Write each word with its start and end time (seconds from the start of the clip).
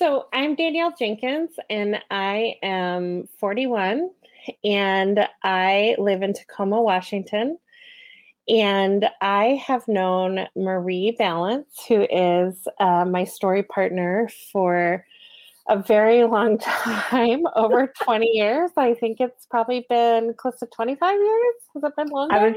So 0.00 0.28
I'm 0.32 0.54
Danielle 0.54 0.94
Jenkins, 0.98 1.50
and 1.68 2.02
I 2.10 2.54
am 2.62 3.28
41, 3.38 4.08
and 4.64 5.28
I 5.42 5.94
live 5.98 6.22
in 6.22 6.32
Tacoma, 6.32 6.80
Washington. 6.80 7.58
And 8.48 9.10
I 9.20 9.62
have 9.62 9.86
known 9.88 10.46
Marie 10.56 11.14
Balance, 11.18 11.84
who 11.86 12.06
is 12.10 12.66
uh, 12.78 13.04
my 13.04 13.24
story 13.24 13.62
partner 13.62 14.30
for 14.50 15.04
a 15.68 15.76
very 15.76 16.24
long 16.24 16.56
time 16.58 17.46
over 17.54 17.92
20 18.02 18.26
years. 18.26 18.70
I 18.78 18.94
think 18.94 19.20
it's 19.20 19.44
probably 19.44 19.84
been 19.90 20.32
close 20.32 20.58
to 20.60 20.66
25 20.66 21.12
years. 21.12 21.54
Has 21.74 21.84
it 21.84 21.94
been 21.94 22.08
longer? 22.08 22.34
I 22.34 22.46
was 22.46 22.56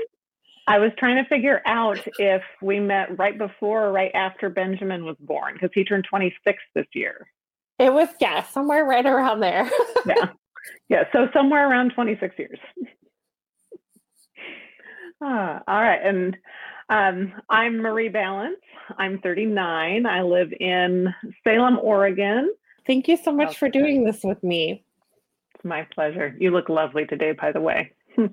I 0.68 0.80
was 0.80 0.91
trying 0.98 1.21
to 1.21 1.27
figure 1.27 1.61
out 1.66 2.00
if 2.20 2.41
we 2.61 2.80
met 2.80 3.18
right 3.18 3.38
before 3.38 3.88
or 3.88 3.91
right 3.91 4.12
after 4.13 4.50
Benjamin 4.50 5.04
was 5.04 5.18
born 5.20 5.54
because 5.54 5.71
he 5.73 5.84
turned 5.84 6.05
26 6.09 6.57
this 6.73 6.86
year. 6.93 7.27
It 7.80 7.91
was 7.91 8.07
yeah, 8.21 8.43
somewhere 8.43 8.86
right 8.86 9.05
around 9.05 9.41
there. 9.41 9.70
yeah. 10.05 10.30
Yeah, 10.88 11.04
so 11.12 11.27
somewhere 11.34 11.70
around 11.70 11.91
26 11.94 12.35
years. 12.40 12.59
ah, 15.21 15.62
all 15.68 15.81
right. 15.81 15.99
And 16.02 16.38
um, 16.90 17.34
I'm 17.49 17.77
Marie 17.77 18.09
Balance. 18.09 18.59
I'm 18.98 19.20
39. 19.20 20.05
I 20.05 20.21
live 20.21 20.54
in 20.59 21.13
Salem, 21.43 21.77
Oregon. 21.82 22.54
Thank 22.88 23.07
you 23.09 23.18
so 23.18 23.32
much 23.34 23.49
okay. 23.49 23.57
for 23.57 23.70
doing 23.70 24.05
this 24.05 24.21
with 24.23 24.41
me. 24.43 24.85
It's 25.55 25.66
my 25.66 25.88
pleasure. 25.93 26.35
You 26.40 26.52
look 26.52 26.70
lovely 26.70 27.05
today, 27.05 27.34
by 27.34 27.52
the 27.52 27.62
way. 27.62 27.91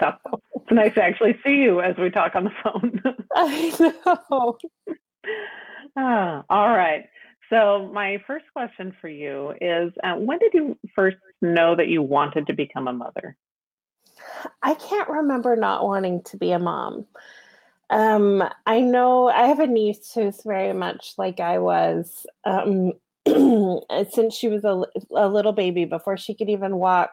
so 0.00 0.12
it's 0.54 0.70
nice 0.70 0.94
to 0.94 1.02
actually 1.02 1.38
see 1.44 1.56
you 1.56 1.80
as 1.80 1.96
we 1.96 2.10
talk 2.10 2.34
on 2.34 2.44
the 2.44 2.52
phone. 2.62 3.02
I 3.34 3.92
know. 4.06 4.58
Ah, 5.96 6.44
all 6.48 6.68
right. 6.68 7.06
So 7.50 7.90
my 7.92 8.22
first 8.26 8.44
question 8.52 8.94
for 9.00 9.08
you 9.08 9.52
is, 9.60 9.92
uh, 10.04 10.14
when 10.14 10.38
did 10.38 10.54
you 10.54 10.78
first 10.94 11.16
know 11.42 11.74
that 11.74 11.88
you 11.88 12.02
wanted 12.02 12.46
to 12.46 12.52
become 12.52 12.86
a 12.86 12.92
mother? 12.92 13.36
I 14.62 14.74
can't 14.74 15.08
remember 15.08 15.56
not 15.56 15.84
wanting 15.84 16.22
to 16.24 16.36
be 16.36 16.52
a 16.52 16.58
mom. 16.58 17.06
Um, 17.90 18.44
I 18.66 18.80
know 18.80 19.28
I 19.28 19.48
have 19.48 19.60
a 19.60 19.66
niece 19.66 20.12
who's 20.12 20.42
very 20.44 20.72
much 20.72 21.14
like 21.16 21.40
I 21.40 21.58
was. 21.58 22.26
Um, 22.44 22.92
since 23.26 24.34
she 24.34 24.48
was 24.48 24.64
a, 24.64 24.82
a 25.14 25.28
little 25.28 25.52
baby, 25.52 25.84
before 25.84 26.16
she 26.16 26.34
could 26.34 26.50
even 26.50 26.76
walk, 26.76 27.10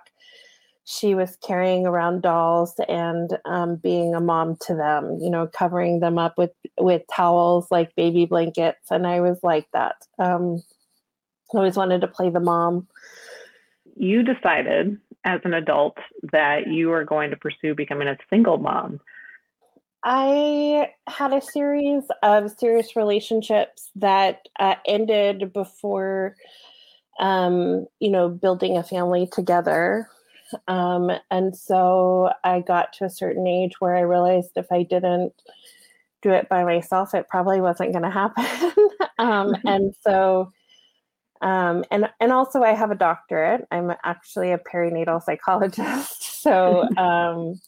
she 0.85 1.15
was 1.15 1.35
carrying 1.37 1.87
around 1.87 2.21
dolls 2.21 2.79
and 2.87 3.37
um, 3.45 3.75
being 3.75 4.13
a 4.13 4.21
mom 4.21 4.55
to 4.67 4.75
them. 4.75 5.17
You 5.19 5.29
know, 5.29 5.47
covering 5.47 5.99
them 5.99 6.17
up 6.17 6.37
with 6.37 6.51
with 6.79 7.01
towels 7.13 7.67
like 7.71 7.95
baby 7.95 8.25
blankets, 8.25 8.91
and 8.91 9.05
I 9.05 9.19
was 9.19 9.39
like 9.43 9.67
that. 9.73 9.95
Um, 10.19 10.63
I 11.53 11.57
always 11.57 11.75
wanted 11.75 12.01
to 12.01 12.07
play 12.07 12.29
the 12.29 12.39
mom. 12.39 12.87
You 13.95 14.23
decided 14.23 14.97
as 15.23 15.41
an 15.43 15.53
adult 15.53 15.97
that 16.31 16.67
you 16.67 16.89
were 16.89 17.03
going 17.03 17.31
to 17.31 17.37
pursue 17.37 17.73
becoming 17.73 18.07
a 18.07 18.17
single 18.29 18.57
mom. 18.57 18.99
I 20.03 20.91
had 21.07 21.33
a 21.33 21.41
series 21.41 22.03
of 22.21 22.51
serious 22.59 22.95
relationships 22.95 23.89
that 23.95 24.47
uh, 24.59 24.75
ended 24.85 25.51
before, 25.51 26.35
um, 27.19 27.87
you 27.99 28.11
know, 28.11 28.29
building 28.29 28.77
a 28.77 28.83
family 28.83 29.27
together. 29.31 30.07
Um, 30.67 31.11
and 31.31 31.55
so 31.55 32.31
I 32.43 32.61
got 32.61 32.93
to 32.93 33.05
a 33.05 33.09
certain 33.09 33.47
age 33.47 33.73
where 33.79 33.95
I 33.95 34.01
realized 34.01 34.51
if 34.55 34.71
I 34.71 34.83
didn't 34.83 35.33
do 36.21 36.31
it 36.31 36.49
by 36.49 36.63
myself, 36.63 37.13
it 37.13 37.27
probably 37.29 37.61
wasn't 37.61 37.91
going 37.91 38.03
to 38.03 38.09
happen. 38.09 38.43
um, 39.19 39.53
mm-hmm. 39.53 39.67
and 39.67 39.95
so, 40.01 40.51
um, 41.41 41.83
and 41.91 42.09
and 42.19 42.31
also 42.31 42.63
I 42.63 42.73
have 42.73 42.91
a 42.91 42.95
doctorate. 42.95 43.65
I'm 43.71 43.91
actually 44.03 44.51
a 44.51 44.57
perinatal 44.57 45.23
psychologist. 45.23 46.23
So 46.45 46.87
um, 46.97 47.59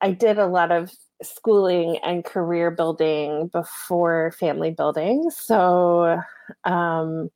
I 0.00 0.12
did 0.12 0.38
a 0.38 0.46
lot 0.46 0.70
of 0.70 0.92
schooling 1.24 1.98
and 2.04 2.24
career 2.24 2.70
building 2.70 3.48
before 3.48 4.32
family 4.38 4.70
building. 4.70 5.28
So 5.30 6.20
um, 6.62 7.30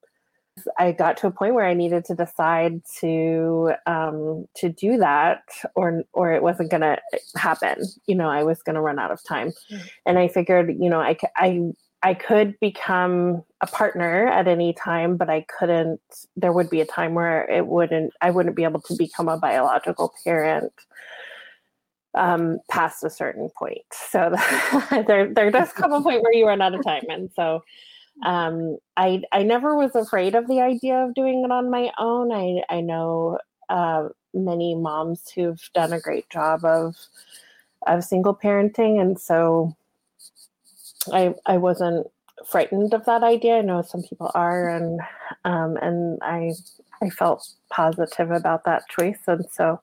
I 0.78 0.92
got 0.92 1.16
to 1.18 1.26
a 1.26 1.30
point 1.30 1.54
where 1.54 1.66
I 1.66 1.74
needed 1.74 2.04
to 2.06 2.14
decide 2.14 2.82
to 3.00 3.72
um, 3.86 4.46
to 4.56 4.68
do 4.68 4.98
that, 4.98 5.42
or 5.74 6.02
or 6.12 6.32
it 6.32 6.42
wasn't 6.42 6.70
going 6.70 6.82
to 6.82 6.98
happen. 7.36 7.84
You 8.06 8.14
know, 8.14 8.28
I 8.28 8.42
was 8.42 8.62
going 8.62 8.74
to 8.74 8.80
run 8.80 8.98
out 8.98 9.10
of 9.10 9.22
time, 9.22 9.48
mm-hmm. 9.70 9.86
and 10.06 10.18
I 10.18 10.28
figured, 10.28 10.74
you 10.78 10.90
know, 10.90 11.00
I 11.00 11.16
I 11.36 11.72
I 12.02 12.14
could 12.14 12.58
become 12.60 13.42
a 13.60 13.66
partner 13.66 14.26
at 14.26 14.48
any 14.48 14.72
time, 14.72 15.16
but 15.16 15.28
I 15.28 15.44
couldn't. 15.58 16.00
There 16.36 16.52
would 16.52 16.70
be 16.70 16.80
a 16.80 16.86
time 16.86 17.14
where 17.14 17.48
it 17.50 17.66
wouldn't. 17.66 18.12
I 18.20 18.30
wouldn't 18.30 18.56
be 18.56 18.64
able 18.64 18.80
to 18.82 18.96
become 18.96 19.28
a 19.28 19.38
biological 19.38 20.12
parent 20.24 20.72
um, 22.14 22.58
past 22.70 23.04
a 23.04 23.10
certain 23.10 23.50
point. 23.56 23.84
So 23.92 24.34
there, 25.06 25.32
there 25.32 25.50
does 25.50 25.72
come 25.72 25.92
a 25.92 26.02
point 26.02 26.22
where 26.22 26.32
you 26.32 26.46
run 26.46 26.62
out 26.62 26.74
of 26.74 26.84
time, 26.84 27.04
and 27.08 27.30
so 27.34 27.62
um, 28.22 28.78
I, 28.96 29.22
I 29.32 29.42
never 29.42 29.76
was 29.76 29.94
afraid 29.94 30.34
of 30.34 30.46
the 30.46 30.60
idea 30.60 30.96
of 30.96 31.14
doing 31.14 31.44
it 31.44 31.50
on 31.50 31.70
my 31.70 31.90
own. 31.98 32.32
I, 32.32 32.62
I 32.68 32.80
know 32.80 33.38
uh, 33.68 34.08
many 34.34 34.74
moms 34.74 35.30
who've 35.30 35.62
done 35.74 35.92
a 35.92 36.00
great 36.00 36.28
job 36.30 36.64
of 36.64 36.96
of 37.86 38.04
single 38.04 38.34
parenting, 38.34 39.00
and 39.00 39.18
so 39.18 39.74
I, 41.12 41.34
I 41.46 41.56
wasn't 41.56 42.06
frightened 42.46 42.92
of 42.92 43.04
that 43.06 43.22
idea. 43.22 43.56
I 43.56 43.62
know 43.62 43.82
some 43.82 44.02
people 44.02 44.30
are, 44.34 44.68
and 44.68 45.00
um, 45.44 45.76
and 45.78 46.18
I, 46.22 46.52
I 47.02 47.08
felt 47.10 47.48
positive 47.70 48.30
about 48.30 48.64
that 48.64 48.88
choice, 48.88 49.20
and 49.26 49.44
so 49.50 49.80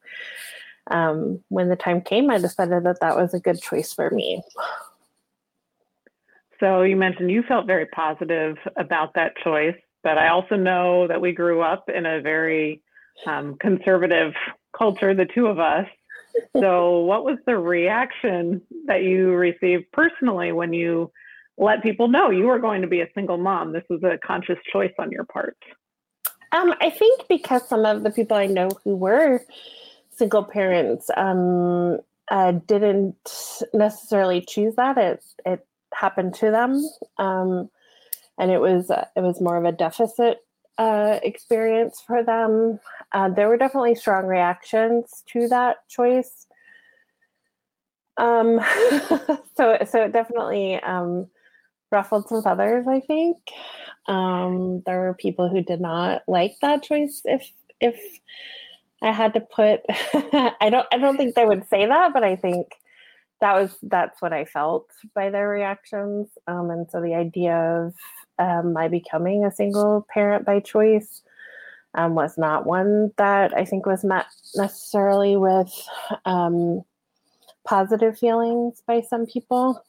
um, 0.92 1.44
when 1.50 1.70
the 1.70 1.76
time 1.76 2.02
came, 2.02 2.30
I 2.30 2.38
decided 2.38 2.84
that 2.84 3.00
that 3.02 3.16
was 3.16 3.34
a 3.34 3.40
good 3.40 3.62
choice 3.62 3.94
for 3.94 4.10
me. 4.12 4.44
So 6.60 6.82
you 6.82 6.96
mentioned 6.96 7.32
you 7.32 7.44
felt 7.48 7.68
very 7.68 7.86
positive 7.88 8.58
about 8.78 9.14
that 9.16 9.34
choice, 9.44 9.76
but 10.04 10.18
I 10.18 10.30
also 10.30 10.56
know 10.56 11.08
that 11.08 11.22
we 11.22 11.32
grew 11.32 11.62
up 11.62 11.90
in 11.90 12.06
a 12.06 12.22
very 12.22 12.82
um, 13.26 13.56
conservative 13.60 14.34
culture, 14.78 15.14
the 15.14 15.26
two 15.26 15.48
of 15.48 15.60
us. 15.60 15.88
So, 16.60 17.00
what 17.00 17.24
was 17.24 17.38
the 17.46 17.58
reaction 17.58 18.62
that 18.86 19.04
you 19.04 19.32
received 19.32 19.86
personally 19.92 20.52
when 20.52 20.72
you 20.72 21.12
let 21.58 21.82
people 21.82 22.08
know 22.08 22.30
you 22.30 22.46
were 22.46 22.60
going 22.60 22.82
to 22.82 22.88
be 22.88 23.02
a 23.02 23.08
single 23.16 23.38
mom? 23.38 23.74
This 23.74 23.84
was 23.90 24.04
a 24.04 24.20
conscious 24.26 24.58
choice 24.72 24.94
on 25.00 25.12
your 25.12 25.26
part. 25.26 25.58
Um, 26.52 26.74
I 26.80 26.90
think 26.92 27.28
because 27.28 27.68
some 27.68 27.86
of 27.86 28.04
the 28.04 28.12
people 28.12 28.38
I 28.38 28.46
know 28.46 28.70
who 28.84 28.96
were 28.96 29.42
single 30.16 30.44
parents 30.44 31.10
um, 31.18 32.00
uh, 32.30 32.52
didn't 32.52 33.16
necessarily 33.74 34.42
choose 34.48 34.76
that. 34.76 34.98
It 34.98 35.24
it 35.46 35.66
happened 35.98 36.34
to 36.36 36.52
them, 36.52 36.84
um, 37.18 37.70
and 38.38 38.52
it 38.52 38.60
was 38.60 38.92
uh, 38.92 39.06
it 39.16 39.22
was 39.22 39.42
more 39.42 39.58
of 39.58 39.66
a 39.66 39.72
deficit 39.72 40.40
uh, 40.78 41.20
experience 41.24 42.02
for 42.06 42.24
them. 42.24 42.80
Uh, 43.12 43.30
there 43.30 43.48
were 43.48 43.58
definitely 43.58 43.96
strong 43.96 44.26
reactions 44.26 45.24
to 45.28 45.48
that 45.48 45.88
choice. 45.90 46.46
Um, 48.18 48.60
so 49.56 49.78
so 49.86 50.04
it 50.04 50.14
definitely 50.14 50.76
um, 50.82 51.28
ruffled 51.92 52.28
some 52.30 52.44
feathers. 52.44 52.88
I 52.88 53.00
think 53.00 53.38
um, 54.08 54.84
there 54.86 55.00
were 55.00 55.14
people 55.14 55.50
who 55.50 55.62
did 55.62 55.82
not 55.82 56.22
like 56.28 56.56
that 56.62 56.84
choice. 56.84 57.22
If 57.26 57.52
if 57.82 58.00
I 59.02 59.12
had 59.12 59.34
to 59.34 59.42
put 59.42 59.82
I 59.90 60.70
don't 60.70 60.88
I 60.92 60.98
don't 60.98 61.18
think 61.18 61.36
they 61.36 61.46
would 61.46 61.68
say 61.70 61.86
that, 61.86 62.14
but 62.14 62.24
I 62.24 62.36
think 62.36 62.68
that 63.40 63.54
was 63.54 63.78
that's 63.84 64.22
what 64.22 64.34
I 64.34 64.46
felt 64.46 64.90
by 65.14 65.30
their 65.30 65.48
reactions. 65.48 66.30
Um, 66.48 66.70
and 66.70 66.90
so 66.90 67.02
the 67.02 67.16
idea 67.16 67.56
of 67.56 67.94
um, 68.40 68.74
my 68.74 68.88
becoming 68.88 69.46
a 69.46 69.52
single 69.52 70.06
parent 70.10 70.46
by 70.46 70.60
choice 70.60 71.22
um, 71.94 72.16
was 72.16 72.38
not 72.38 72.66
one 72.66 73.12
that 73.18 73.56
I 73.56 73.66
think 73.66 73.86
was 73.86 74.04
met 74.04 74.26
necessarily 74.56 75.38
with 75.38 75.72
um, 76.26 76.84
positive 77.66 78.18
feelings 78.18 78.82
by 78.88 79.02
some 79.02 79.26
people. 79.26 79.84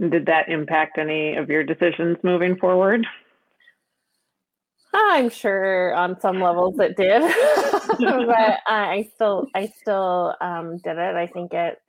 Did 0.00 0.26
that 0.26 0.48
impact 0.48 0.96
any 0.98 1.34
of 1.34 1.50
your 1.50 1.64
decisions 1.64 2.18
moving 2.22 2.56
forward? 2.56 3.04
I'm 4.94 5.28
sure 5.28 5.94
on 5.94 6.18
some 6.20 6.40
levels 6.40 6.78
it 6.78 6.96
did, 6.96 7.22
but 7.98 8.60
I 8.66 9.10
still 9.14 9.48
I 9.54 9.66
still 9.66 10.34
um, 10.40 10.78
did 10.78 10.96
it. 10.98 11.14
I 11.14 11.26
think 11.26 11.52
it 11.52 11.80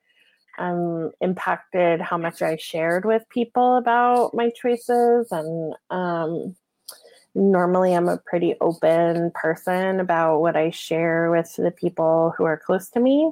um, 0.57 1.11
impacted 1.21 2.01
how 2.01 2.17
much 2.17 2.41
I 2.41 2.57
shared 2.57 3.05
with 3.05 3.27
people 3.29 3.77
about 3.77 4.33
my 4.33 4.49
choices, 4.49 5.31
and 5.31 5.75
um, 5.89 6.55
normally 7.35 7.93
I'm 7.93 8.09
a 8.09 8.17
pretty 8.17 8.55
open 8.59 9.31
person 9.33 9.99
about 9.99 10.39
what 10.39 10.57
I 10.57 10.69
share 10.71 11.31
with 11.31 11.55
the 11.55 11.71
people 11.71 12.33
who 12.37 12.43
are 12.43 12.57
close 12.57 12.89
to 12.89 12.99
me. 12.99 13.31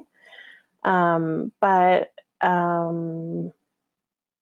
Um, 0.84 1.52
but 1.60 2.12
um, 2.40 3.52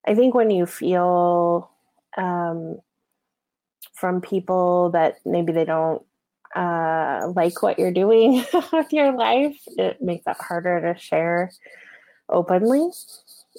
I 0.07 0.15
think 0.15 0.35
when 0.35 0.51
you 0.51 0.67
feel 0.67 1.71
um, 2.17 2.79
from 3.97 4.21
people 4.21 4.91
that 4.91 5.17
maybe 5.25 5.53
they 5.53 5.65
don't 5.65 6.03
uh, 6.55 7.31
like 7.35 7.63
what 7.63 7.79
you're 7.79 7.93
doing 7.93 8.45
with 8.73 8.93
your 8.93 9.13
life, 9.17 9.59
it 9.77 10.01
makes 10.01 10.25
it 10.27 10.37
harder 10.39 10.81
to 10.81 11.01
share 11.01 11.51
openly 12.29 12.89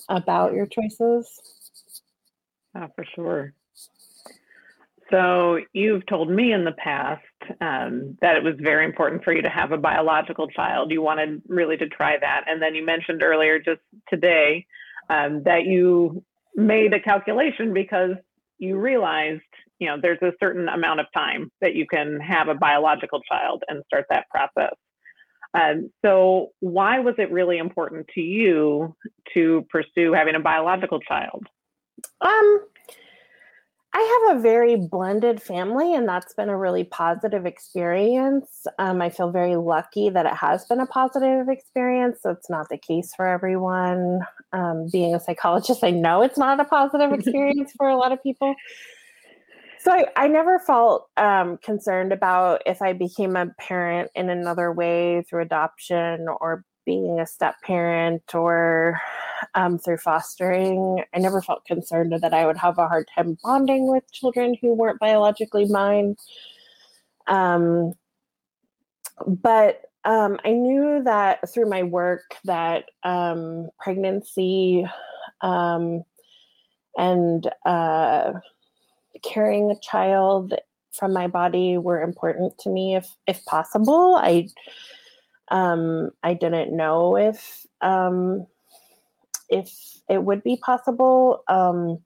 about 0.09 0.53
your 0.53 0.65
choices. 0.65 1.29
Oh, 2.75 2.87
for 2.95 3.05
sure. 3.15 3.53
So 5.09 5.59
you've 5.73 6.05
told 6.05 6.29
me 6.29 6.51
in 6.51 6.65
the 6.65 6.73
past 6.73 7.23
um, 7.61 8.17
that 8.21 8.35
it 8.35 8.43
was 8.43 8.55
very 8.59 8.83
important 8.83 9.23
for 9.23 9.33
you 9.33 9.41
to 9.41 9.49
have 9.49 9.71
a 9.71 9.77
biological 9.77 10.47
child. 10.49 10.91
You 10.91 11.01
wanted 11.01 11.41
really 11.47 11.77
to 11.77 11.87
try 11.87 12.17
that, 12.19 12.43
and 12.47 12.61
then 12.61 12.75
you 12.75 12.85
mentioned 12.85 13.23
earlier, 13.23 13.57
just 13.57 13.79
today, 14.09 14.65
um, 15.09 15.43
that 15.43 15.65
you 15.65 16.23
made 16.55 16.93
a 16.93 16.99
calculation 16.99 17.73
because 17.73 18.11
you 18.57 18.77
realized, 18.77 19.41
you 19.79 19.87
know, 19.87 19.97
there's 20.01 20.21
a 20.21 20.31
certain 20.39 20.69
amount 20.69 20.99
of 20.99 21.05
time 21.13 21.51
that 21.61 21.75
you 21.75 21.85
can 21.87 22.19
have 22.19 22.47
a 22.47 22.55
biological 22.55 23.21
child 23.21 23.63
and 23.67 23.83
start 23.87 24.05
that 24.09 24.25
process. 24.29 24.73
Um, 25.53 25.91
so, 26.03 26.49
why 26.59 26.99
was 26.99 27.15
it 27.17 27.31
really 27.31 27.57
important 27.57 28.07
to 28.15 28.21
you 28.21 28.95
to 29.33 29.65
pursue 29.69 30.13
having 30.13 30.35
a 30.35 30.39
biological 30.39 30.99
child? 30.99 31.47
Um, 32.21 32.59
I 33.93 34.27
have 34.29 34.37
a 34.37 34.41
very 34.41 34.75
blended 34.75 35.41
family, 35.41 35.95
and 35.95 36.07
that's 36.07 36.33
been 36.33 36.49
a 36.49 36.57
really 36.57 36.83
positive 36.83 37.45
experience. 37.45 38.67
Um, 38.77 39.01
I 39.01 39.09
feel 39.09 39.31
very 39.31 39.55
lucky 39.55 40.09
that 40.09 40.25
it 40.25 40.35
has 40.35 40.65
been 40.65 40.79
a 40.79 40.85
positive 40.85 41.49
experience. 41.49 42.19
So 42.21 42.29
it's 42.29 42.49
not 42.49 42.69
the 42.69 42.77
case 42.77 43.13
for 43.15 43.25
everyone. 43.25 44.19
Um, 44.53 44.87
being 44.91 45.15
a 45.15 45.19
psychologist, 45.19 45.83
I 45.83 45.91
know 45.91 46.21
it's 46.21 46.37
not 46.37 46.59
a 46.59 46.65
positive 46.65 47.11
experience 47.19 47.73
for 47.77 47.87
a 47.87 47.97
lot 47.97 48.11
of 48.11 48.21
people. 48.21 48.53
So 49.87 49.93
I, 49.93 50.05
I 50.17 50.27
never 50.27 50.59
felt 50.59 51.07
um, 51.15 51.59
concerned 51.59 52.11
about 52.11 52.61
if 52.65 52.81
I 52.81 52.91
became 52.91 53.37
a 53.37 53.47
parent 53.57 54.11
in 54.15 54.29
another 54.29 54.69
way 54.69 55.21
through 55.21 55.43
adoption 55.43 56.27
or 56.41 56.65
being 56.85 57.21
a 57.21 57.25
step 57.25 57.55
parent 57.63 58.35
or 58.35 58.99
um, 59.55 59.79
through 59.79 59.99
fostering. 59.99 61.05
I 61.15 61.19
never 61.19 61.41
felt 61.41 61.63
concerned 61.63 62.11
that 62.21 62.33
I 62.33 62.45
would 62.45 62.57
have 62.57 62.77
a 62.77 62.89
hard 62.89 63.07
time 63.15 63.37
bonding 63.41 63.89
with 63.89 64.03
children 64.11 64.57
who 64.59 64.73
weren't 64.73 64.99
biologically 64.99 65.63
mine. 65.67 66.17
Um, 67.27 67.93
but 69.25 69.83
um, 70.03 70.37
I 70.43 70.51
knew 70.51 71.01
that 71.05 71.49
through 71.49 71.69
my 71.69 71.83
work 71.83 72.35
that 72.43 72.89
um, 73.03 73.69
pregnancy 73.79 74.85
um, 75.39 76.03
and 76.97 77.49
uh, 77.65 78.33
carrying 79.23 79.71
a 79.71 79.79
child 79.79 80.53
from 80.91 81.13
my 81.13 81.27
body 81.27 81.77
were 81.77 82.01
important 82.01 82.57
to 82.59 82.69
me 82.69 82.95
if 82.95 83.07
if 83.27 83.43
possible. 83.45 84.15
I 84.15 84.49
um, 85.49 86.11
I 86.23 86.33
didn't 86.33 86.75
know 86.75 87.15
if 87.15 87.65
um, 87.81 88.47
if 89.49 89.71
it 90.09 90.23
would 90.23 90.43
be 90.43 90.57
possible, 90.57 91.43
um, 91.47 91.99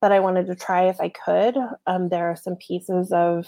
but 0.00 0.12
I 0.12 0.20
wanted 0.20 0.46
to 0.46 0.54
try 0.54 0.88
if 0.88 1.00
I 1.00 1.10
could. 1.10 1.56
Um, 1.86 2.08
there 2.08 2.30
are 2.30 2.36
some 2.36 2.56
pieces 2.56 3.12
of, 3.12 3.46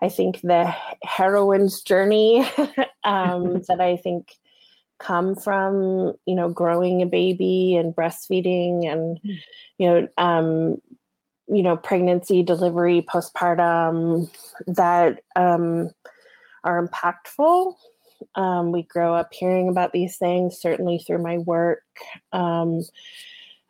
I 0.00 0.08
think, 0.08 0.40
the 0.42 0.72
heroine's 1.02 1.82
journey 1.82 2.40
um, 3.04 3.62
that 3.68 3.80
I 3.80 3.96
think 3.96 4.32
come 4.98 5.36
from 5.36 6.14
you 6.24 6.34
know 6.34 6.48
growing 6.48 7.02
a 7.02 7.06
baby 7.06 7.76
and 7.76 7.94
breastfeeding 7.94 8.90
and 8.90 9.18
hmm. 9.22 9.30
you 9.76 9.86
know 9.88 10.08
um, 10.16 10.80
you 11.48 11.62
know 11.62 11.76
pregnancy, 11.76 12.42
delivery, 12.42 13.06
postpartum 13.08 14.30
that 14.66 15.22
um, 15.36 15.90
are 16.64 16.86
impactful 16.86 17.74
um, 18.34 18.72
we 18.72 18.82
grow 18.82 19.14
up 19.14 19.32
hearing 19.32 19.68
about 19.68 19.92
these 19.92 20.16
things, 20.16 20.58
certainly 20.58 20.98
through 20.98 21.22
my 21.22 21.38
work 21.38 21.82
um, 22.32 22.82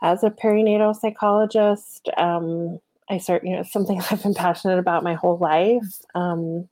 as 0.03 0.23
a 0.23 0.31
perinatal 0.31 0.95
psychologist. 0.97 2.09
Um, 2.17 2.81
I 3.09 3.19
start, 3.19 3.45
you 3.45 3.57
know, 3.57 3.63
something 3.63 4.01
I've 4.11 4.23
been 4.23 4.35
passionate 4.35 4.79
about 4.79 5.05
my 5.05 5.15
whole 5.15 5.39
life. 5.39 6.01
Um, 6.15 6.69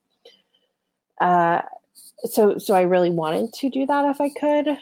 uh, 1.21 1.62
so, 2.25 2.59
so 2.59 2.75
I 2.75 2.83
really 2.83 3.11
wanted 3.11 3.53
to 3.55 3.71
do 3.71 3.87
that 3.87 4.05
if 4.06 4.21
I 4.21 4.29
could. 4.31 4.79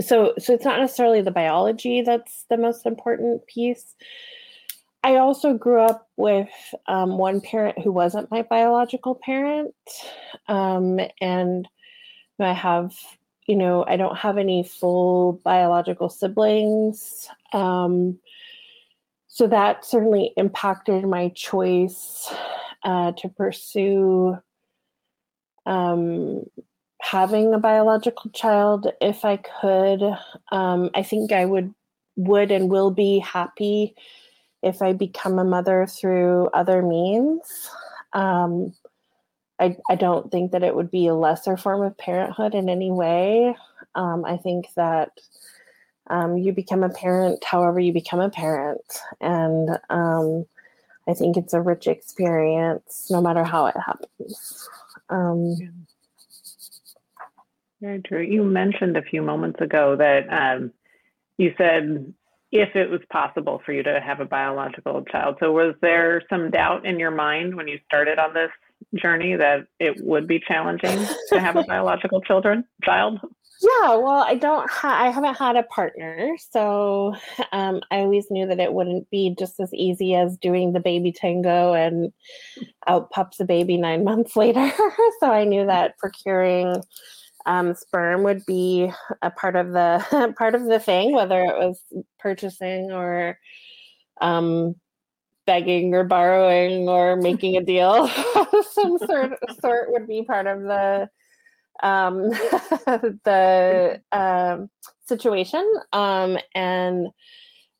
So, 0.00 0.34
so 0.38 0.52
it's 0.52 0.64
not 0.64 0.80
necessarily 0.80 1.22
the 1.22 1.30
biology 1.30 2.02
that's 2.02 2.44
the 2.50 2.56
most 2.56 2.86
important 2.86 3.46
piece. 3.46 3.94
I 5.04 5.16
also 5.16 5.52
grew 5.52 5.80
up 5.80 6.08
with 6.16 6.48
um, 6.86 7.18
one 7.18 7.40
parent 7.40 7.78
who 7.78 7.92
wasn't 7.92 8.30
my 8.30 8.42
biological 8.42 9.14
parent. 9.14 9.74
Um, 10.48 10.98
and 11.20 11.68
I 12.40 12.54
have, 12.54 12.94
you 13.46 13.54
know, 13.54 13.84
I 13.86 13.96
don't 13.96 14.16
have 14.16 14.38
any 14.38 14.64
full 14.64 15.40
biological 15.44 16.08
siblings. 16.08 17.28
Um, 17.52 18.18
so 19.28 19.46
that 19.48 19.84
certainly 19.84 20.32
impacted 20.36 21.04
my 21.04 21.28
choice 21.34 22.32
uh, 22.82 23.12
to 23.12 23.28
pursue 23.28 24.38
um, 25.66 26.44
having 27.14 27.54
a 27.54 27.58
biological 27.60 28.28
child 28.30 28.88
if 29.00 29.24
I 29.24 29.36
could. 29.36 30.02
Um, 30.50 30.90
I 30.94 31.04
think 31.04 31.30
I 31.30 31.44
would 31.44 31.72
would 32.16 32.50
and 32.50 32.68
will 32.68 32.90
be 32.90 33.20
happy 33.20 33.94
if 34.64 34.82
I 34.82 34.94
become 34.94 35.38
a 35.38 35.44
mother 35.44 35.86
through 35.86 36.48
other 36.52 36.82
means. 36.82 37.70
Um, 38.14 38.74
I, 39.60 39.76
I 39.88 39.94
don't 39.94 40.32
think 40.32 40.50
that 40.50 40.64
it 40.64 40.74
would 40.74 40.90
be 40.90 41.06
a 41.06 41.14
lesser 41.14 41.56
form 41.56 41.82
of 41.82 41.96
parenthood 41.96 42.52
in 42.52 42.68
any 42.68 42.90
way. 42.90 43.54
Um, 43.94 44.24
I 44.24 44.36
think 44.36 44.66
that 44.74 45.10
um, 46.08 46.36
you 46.36 46.52
become 46.52 46.82
a 46.82 46.88
parent 46.88 47.44
however 47.44 47.78
you 47.78 47.92
become 47.92 48.20
a 48.20 48.30
parent. 48.30 48.98
And 49.20 49.78
um, 49.88 50.46
I 51.06 51.14
think 51.14 51.36
it's 51.36 51.54
a 51.54 51.60
rich 51.60 51.86
experience 51.86 53.06
no 53.08 53.22
matter 53.22 53.44
how 53.44 53.66
it 53.66 53.76
happens. 53.86 54.68
Um, 55.10 55.86
Very 57.84 58.00
true. 58.00 58.22
You 58.22 58.42
mentioned 58.44 58.96
a 58.96 59.02
few 59.02 59.20
moments 59.20 59.60
ago 59.60 59.94
that 59.96 60.26
um, 60.32 60.72
you 61.36 61.52
said 61.58 62.14
if 62.50 62.74
it 62.74 62.88
was 62.88 63.02
possible 63.12 63.60
for 63.66 63.74
you 63.74 63.82
to 63.82 64.00
have 64.00 64.20
a 64.20 64.24
biological 64.24 65.04
child. 65.04 65.36
So 65.38 65.52
was 65.52 65.74
there 65.82 66.22
some 66.30 66.50
doubt 66.50 66.86
in 66.86 66.98
your 66.98 67.10
mind 67.10 67.54
when 67.54 67.68
you 67.68 67.78
started 67.84 68.18
on 68.18 68.32
this 68.32 68.48
journey 68.94 69.36
that 69.36 69.66
it 69.78 70.02
would 70.02 70.26
be 70.26 70.40
challenging 70.48 71.06
to 71.28 71.38
have 71.38 71.56
a 71.56 71.62
biological 71.68 72.22
children 72.22 72.64
child? 72.82 73.20
Yeah, 73.60 73.96
well, 73.96 74.24
I 74.26 74.34
don't. 74.34 74.70
Ha- 74.70 75.02
I 75.02 75.10
haven't 75.10 75.36
had 75.36 75.56
a 75.56 75.62
partner, 75.64 76.36
so 76.50 77.14
um, 77.52 77.82
I 77.90 77.98
always 77.98 78.30
knew 78.30 78.46
that 78.46 78.60
it 78.60 78.72
wouldn't 78.72 79.10
be 79.10 79.34
just 79.38 79.60
as 79.60 79.72
easy 79.74 80.14
as 80.14 80.38
doing 80.38 80.72
the 80.72 80.80
baby 80.80 81.12
tango 81.12 81.74
and 81.74 82.12
out 82.86 83.10
pups 83.10 83.40
a 83.40 83.44
baby 83.44 83.76
nine 83.76 84.04
months 84.04 84.36
later. 84.36 84.72
so 85.20 85.30
I 85.30 85.44
knew 85.44 85.66
that 85.66 85.98
procuring 85.98 86.82
um, 87.46 87.74
sperm 87.74 88.22
would 88.22 88.44
be 88.46 88.90
a 89.22 89.30
part 89.30 89.56
of 89.56 89.72
the 89.72 90.34
part 90.38 90.54
of 90.54 90.64
the 90.64 90.80
thing, 90.80 91.14
whether 91.14 91.40
it 91.40 91.58
was 91.58 91.80
purchasing 92.18 92.90
or 92.92 93.38
um, 94.20 94.74
begging 95.46 95.94
or 95.94 96.04
borrowing 96.04 96.88
or 96.88 97.16
making 97.20 97.56
a 97.56 97.62
deal 97.62 98.08
some 98.72 98.98
sort 98.98 99.32
sort 99.60 99.92
would 99.92 100.06
be 100.06 100.24
part 100.24 100.46
of 100.46 100.62
the 100.62 101.08
um, 101.82 102.30
the 103.24 104.00
um, 104.12 104.70
situation. 105.06 105.68
Um, 105.92 106.38
and 106.54 107.08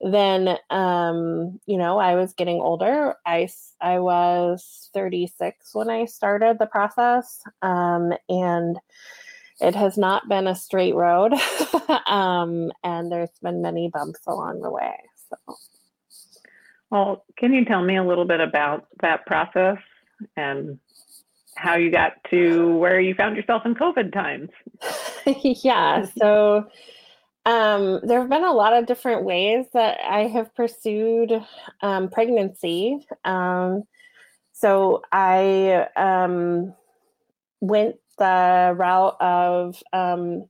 then 0.00 0.58
um, 0.70 1.60
you 1.66 1.78
know 1.78 1.98
I 1.98 2.16
was 2.16 2.34
getting 2.34 2.60
older. 2.60 3.14
I 3.24 3.48
I 3.80 4.00
was 4.00 4.90
36 4.92 5.70
when 5.74 5.88
I 5.88 6.04
started 6.04 6.58
the 6.58 6.66
process, 6.66 7.40
um, 7.62 8.12
and 8.28 8.78
it 9.64 9.74
has 9.74 9.96
not 9.96 10.28
been 10.28 10.46
a 10.46 10.54
straight 10.54 10.94
road, 10.94 11.32
um, 12.06 12.70
and 12.82 13.10
there's 13.10 13.30
been 13.42 13.62
many 13.62 13.88
bumps 13.92 14.20
along 14.26 14.60
the 14.60 14.70
way. 14.70 14.94
So, 15.28 15.56
well, 16.90 17.24
can 17.38 17.52
you 17.52 17.64
tell 17.64 17.82
me 17.82 17.96
a 17.96 18.04
little 18.04 18.26
bit 18.26 18.40
about 18.40 18.86
that 19.00 19.26
process 19.26 19.78
and 20.36 20.78
how 21.56 21.76
you 21.76 21.90
got 21.90 22.12
to 22.30 22.76
where 22.76 23.00
you 23.00 23.14
found 23.14 23.36
yourself 23.36 23.62
in 23.64 23.74
COVID 23.74 24.12
times? 24.12 24.50
yeah, 25.42 26.06
so 26.18 26.68
um, 27.46 28.00
there 28.02 28.20
have 28.20 28.30
been 28.30 28.44
a 28.44 28.52
lot 28.52 28.74
of 28.74 28.86
different 28.86 29.24
ways 29.24 29.66
that 29.72 29.98
I 30.02 30.26
have 30.28 30.54
pursued 30.54 31.32
um, 31.80 32.10
pregnancy. 32.10 33.06
Um, 33.24 33.84
so 34.52 35.02
I 35.10 35.88
um, 35.96 36.74
went 37.60 37.96
the 38.18 38.74
route 38.76 39.16
of 39.20 39.82
um, 39.92 40.46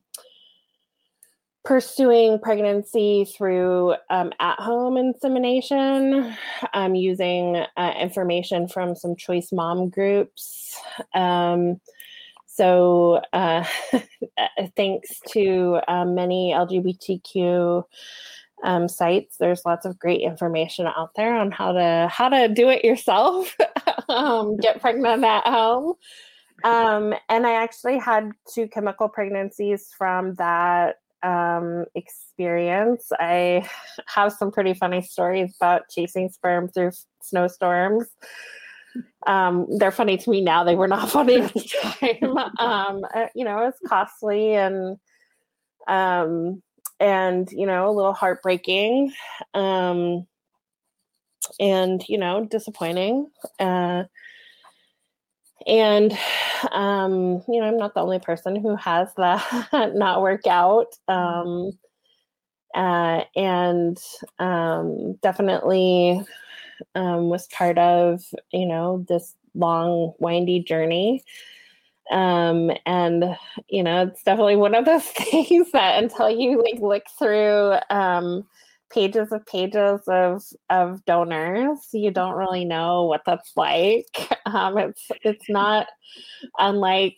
pursuing 1.64 2.38
pregnancy 2.38 3.24
through 3.24 3.94
um, 4.10 4.32
at 4.38 4.60
home 4.60 4.96
insemination, 4.96 6.36
um, 6.74 6.94
using 6.94 7.64
uh, 7.76 7.92
information 7.98 8.68
from 8.68 8.94
some 8.94 9.16
choice 9.16 9.50
mom 9.50 9.88
groups. 9.88 10.78
Um, 11.14 11.80
so, 12.46 13.20
uh, 13.32 13.64
thanks 14.76 15.20
to 15.30 15.80
uh, 15.88 16.04
many 16.04 16.52
LGBTQ 16.54 17.82
um, 18.62 18.88
sites, 18.88 19.38
there's 19.38 19.64
lots 19.64 19.86
of 19.86 19.98
great 19.98 20.20
information 20.20 20.86
out 20.86 21.10
there 21.16 21.34
on 21.34 21.50
how 21.50 21.72
to 21.72 22.08
how 22.10 22.28
to 22.28 22.48
do 22.48 22.68
it 22.68 22.84
yourself, 22.84 23.56
um, 24.08 24.56
get 24.58 24.80
pregnant 24.80 25.24
at 25.24 25.46
home. 25.46 25.94
Um, 26.64 27.14
and 27.28 27.46
I 27.46 27.52
actually 27.52 27.98
had 27.98 28.32
two 28.52 28.66
chemical 28.68 29.08
pregnancies 29.08 29.90
from 29.96 30.34
that 30.34 30.96
um, 31.22 31.84
experience. 31.94 33.10
I 33.18 33.68
have 34.06 34.32
some 34.32 34.50
pretty 34.50 34.74
funny 34.74 35.02
stories 35.02 35.54
about 35.60 35.88
chasing 35.90 36.30
sperm 36.30 36.68
through 36.68 36.92
snowstorms. 37.22 38.06
Um, 39.26 39.66
they're 39.78 39.90
funny 39.90 40.16
to 40.16 40.30
me 40.30 40.40
now. 40.40 40.64
They 40.64 40.74
were 40.74 40.88
not 40.88 41.10
funny 41.10 41.36
at 41.40 41.52
the 41.52 41.60
time. 41.60 42.36
um, 42.58 43.04
uh, 43.14 43.26
you 43.34 43.44
know, 43.44 43.58
it 43.58 43.66
was 43.66 43.74
costly 43.86 44.54
and 44.54 44.98
um, 45.86 46.62
and 47.00 47.50
you 47.52 47.66
know 47.66 47.88
a 47.88 47.92
little 47.92 48.14
heartbreaking 48.14 49.12
um, 49.52 50.26
and 51.60 52.02
you 52.08 52.18
know 52.18 52.44
disappointing. 52.44 53.28
Uh, 53.58 54.04
and 55.66 56.12
um, 56.72 57.42
you 57.48 57.60
know 57.60 57.66
i'm 57.66 57.78
not 57.78 57.94
the 57.94 58.00
only 58.00 58.18
person 58.18 58.56
who 58.56 58.76
has 58.76 59.08
that 59.16 59.42
not 59.94 60.22
work 60.22 60.46
out. 60.46 60.94
Um, 61.08 61.72
uh, 62.74 63.22
and 63.36 63.98
um, 64.40 65.14
definitely 65.22 66.20
um, 66.94 67.28
was 67.28 67.46
part 67.48 67.78
of 67.78 68.22
you 68.52 68.66
know 68.66 69.04
this 69.08 69.34
long 69.54 70.12
windy 70.18 70.60
journey. 70.60 71.22
Um, 72.10 72.70
and 72.86 73.36
you 73.68 73.82
know 73.82 74.08
it's 74.08 74.22
definitely 74.22 74.56
one 74.56 74.74
of 74.74 74.84
those 74.84 75.04
things 75.06 75.70
that 75.72 76.02
until 76.02 76.30
you 76.30 76.62
like 76.62 76.80
look 76.80 77.04
through 77.18 77.76
um, 77.90 78.46
pages 78.92 79.32
of 79.32 79.44
pages 79.46 80.00
of 80.06 80.42
of 80.70 81.04
donors. 81.04 81.78
You 81.92 82.10
don't 82.10 82.36
really 82.36 82.64
know 82.64 83.04
what 83.04 83.22
that's 83.26 83.52
like. 83.56 84.06
Um, 84.46 84.76
it's 84.76 85.08
it's 85.22 85.48
not 85.48 85.86
unlike 86.58 87.16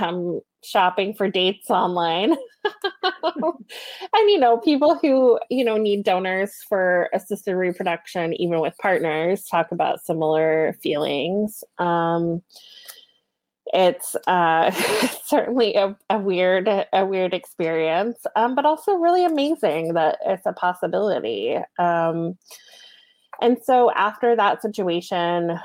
um, 0.00 0.40
shopping 0.64 1.12
for 1.14 1.28
dates 1.28 1.68
online. 1.68 2.34
and 3.12 4.30
you 4.30 4.38
know, 4.38 4.56
people 4.56 4.98
who 5.00 5.38
you 5.50 5.62
know 5.62 5.76
need 5.76 6.04
donors 6.04 6.54
for 6.68 7.10
assisted 7.12 7.54
reproduction, 7.54 8.32
even 8.40 8.60
with 8.60 8.76
partners, 8.78 9.44
talk 9.44 9.72
about 9.72 10.04
similar 10.04 10.74
feelings. 10.82 11.62
Um, 11.78 12.42
it's 13.72 14.14
uh, 14.26 14.70
certainly 15.24 15.74
a, 15.74 15.96
a, 16.10 16.18
weird 16.18 16.68
a 16.92 17.06
weird 17.06 17.32
experience 17.32 18.18
um, 18.36 18.54
but 18.54 18.66
also 18.66 18.94
really 18.94 19.24
amazing 19.24 19.94
that 19.94 20.18
it's 20.26 20.46
a 20.46 20.52
possibility 20.52 21.56
um, 21.78 22.36
and 23.40 23.58
so 23.62 23.90
after 23.92 24.36
that 24.36 24.62
situation 24.62 25.58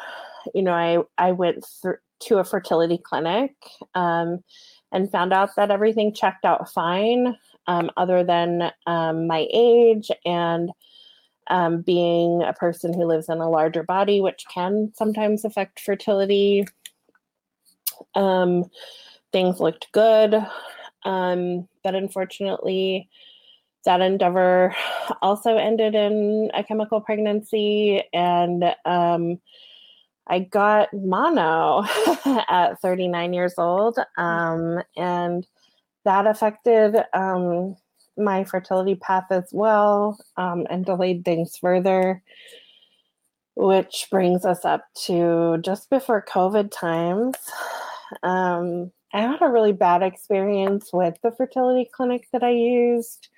you 0.53 0.61
know 0.61 0.73
i 0.73 0.97
i 1.17 1.31
went 1.31 1.65
through 1.81 1.97
to 2.19 2.37
a 2.37 2.43
fertility 2.43 2.97
clinic 2.97 3.55
um, 3.95 4.43
and 4.91 5.11
found 5.11 5.33
out 5.33 5.55
that 5.55 5.71
everything 5.71 6.13
checked 6.13 6.45
out 6.45 6.69
fine 6.71 7.37
um, 7.67 7.89
other 7.97 8.23
than 8.23 8.71
um, 8.87 9.27
my 9.27 9.47
age 9.53 10.11
and 10.25 10.71
um, 11.49 11.81
being 11.81 12.43
a 12.43 12.53
person 12.53 12.93
who 12.93 13.05
lives 13.05 13.29
in 13.29 13.39
a 13.39 13.49
larger 13.49 13.83
body 13.83 14.21
which 14.21 14.43
can 14.53 14.91
sometimes 14.95 15.45
affect 15.45 15.79
fertility 15.79 16.65
um, 18.15 18.65
things 19.31 19.59
looked 19.59 19.91
good, 19.91 20.35
um, 21.05 21.67
but 21.83 21.95
unfortunately, 21.95 23.09
that 23.85 24.01
endeavor 24.01 24.75
also 25.21 25.57
ended 25.57 25.95
in 25.95 26.51
a 26.53 26.63
chemical 26.63 27.01
pregnancy, 27.01 28.03
and 28.13 28.63
um, 28.85 29.39
I 30.27 30.39
got 30.39 30.93
mono 30.93 31.83
at 32.49 32.79
39 32.81 33.33
years 33.33 33.53
old, 33.57 33.97
um, 34.17 34.81
and 34.97 35.45
that 36.05 36.27
affected 36.27 36.95
um, 37.13 37.75
my 38.17 38.43
fertility 38.43 38.95
path 38.95 39.25
as 39.31 39.49
well 39.51 40.19
um, 40.37 40.67
and 40.69 40.85
delayed 40.85 41.23
things 41.23 41.57
further 41.57 42.21
which 43.59 44.07
brings 44.09 44.45
us 44.45 44.63
up 44.63 44.85
to 44.95 45.57
just 45.61 45.89
before 45.89 46.23
COVID 46.25 46.71
times. 46.71 47.35
Um, 48.23 48.91
I 49.13 49.21
had 49.21 49.41
a 49.41 49.49
really 49.49 49.71
bad 49.71 50.03
experience 50.03 50.91
with 50.93 51.15
the 51.23 51.31
fertility 51.31 51.89
clinic 51.91 52.27
that 52.31 52.43
I 52.43 52.51
used. 52.51 53.29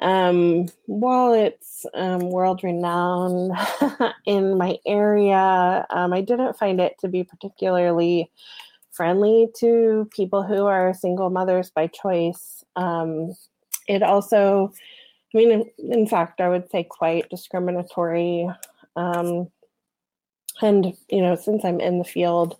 Um, 0.00 0.68
while 0.86 1.34
it's 1.34 1.84
um, 1.92 2.30
world 2.30 2.64
renowned 2.64 3.52
in 4.26 4.56
my 4.56 4.78
area, 4.86 5.86
um, 5.90 6.12
I 6.14 6.22
didn't 6.22 6.58
find 6.58 6.80
it 6.80 6.96
to 7.00 7.08
be 7.08 7.22
particularly 7.22 8.30
friendly 8.92 9.48
to 9.56 10.08
people 10.14 10.42
who 10.42 10.66
are 10.66 10.94
single 10.94 11.28
mothers 11.30 11.70
by 11.70 11.86
choice. 11.86 12.64
Um, 12.76 13.34
it 13.88 14.02
also, 14.02 14.72
I 15.34 15.38
mean, 15.38 15.50
in, 15.50 15.92
in, 15.92 16.06
fact, 16.06 16.40
I 16.40 16.48
would 16.48 16.70
say 16.70 16.84
quite 16.84 17.28
discriminatory. 17.28 18.48
Um, 18.96 19.50
and, 20.62 20.94
you 21.08 21.22
know, 21.22 21.36
since 21.36 21.64
I'm 21.64 21.80
in 21.80 21.98
the 21.98 22.04
field, 22.04 22.56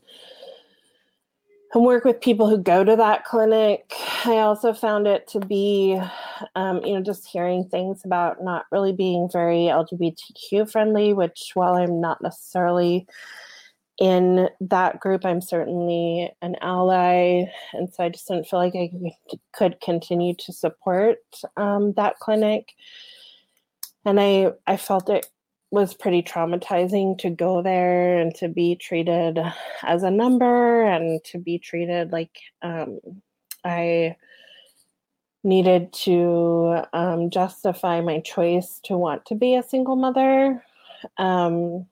and 1.72 1.84
work 1.84 2.04
with 2.04 2.20
people 2.20 2.48
who 2.48 2.58
go 2.58 2.82
to 2.82 2.96
that 2.96 3.24
clinic. 3.24 3.92
I 4.24 4.38
also 4.38 4.72
found 4.72 5.06
it 5.06 5.28
to 5.28 5.40
be, 5.40 6.00
um, 6.56 6.84
you 6.84 6.94
know, 6.94 7.02
just 7.02 7.26
hearing 7.26 7.68
things 7.68 8.02
about 8.04 8.42
not 8.42 8.66
really 8.72 8.92
being 8.92 9.28
very 9.32 9.68
LGBTQ 9.68 10.70
friendly, 10.70 11.12
which 11.12 11.52
while 11.54 11.74
I'm 11.74 12.00
not 12.00 12.20
necessarily 12.22 13.06
in 13.98 14.48
that 14.60 14.98
group, 14.98 15.24
I'm 15.24 15.40
certainly 15.40 16.32
an 16.42 16.56
ally. 16.60 17.44
And 17.72 17.92
so 17.92 18.02
I 18.02 18.08
just 18.08 18.26
didn't 18.26 18.48
feel 18.48 18.58
like 18.58 18.74
I 18.74 18.90
could 19.52 19.80
continue 19.80 20.34
to 20.36 20.52
support 20.52 21.18
um, 21.56 21.92
that 21.92 22.18
clinic. 22.18 22.72
And 24.04 24.18
I, 24.18 24.52
I 24.66 24.76
felt 24.76 25.10
it 25.10 25.26
was 25.70 25.94
pretty 25.94 26.22
traumatizing 26.22 27.16
to 27.18 27.30
go 27.30 27.62
there 27.62 28.18
and 28.18 28.34
to 28.34 28.48
be 28.48 28.74
treated 28.74 29.38
as 29.84 30.02
a 30.02 30.10
number 30.10 30.82
and 30.82 31.22
to 31.24 31.38
be 31.38 31.58
treated 31.58 32.10
like 32.10 32.36
um, 32.62 32.98
I 33.64 34.16
needed 35.44 35.92
to 35.92 36.82
um, 36.92 37.30
justify 37.30 38.00
my 38.00 38.20
choice 38.20 38.80
to 38.84 38.96
want 38.96 39.24
to 39.26 39.34
be 39.34 39.54
a 39.54 39.62
single 39.62 39.96
mother. 39.96 40.62
Um, 41.16 41.86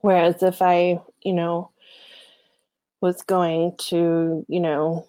whereas 0.00 0.42
if 0.42 0.60
I, 0.60 1.00
you 1.22 1.32
know, 1.32 1.70
was 3.00 3.22
going 3.22 3.76
to, 3.78 4.44
you 4.48 4.60
know, 4.60 5.06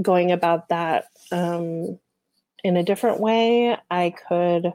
going 0.00 0.32
about 0.32 0.70
that 0.70 1.04
um, 1.30 1.98
in 2.64 2.76
a 2.76 2.82
different 2.82 3.20
way, 3.20 3.76
I 3.90 4.14
could 4.28 4.72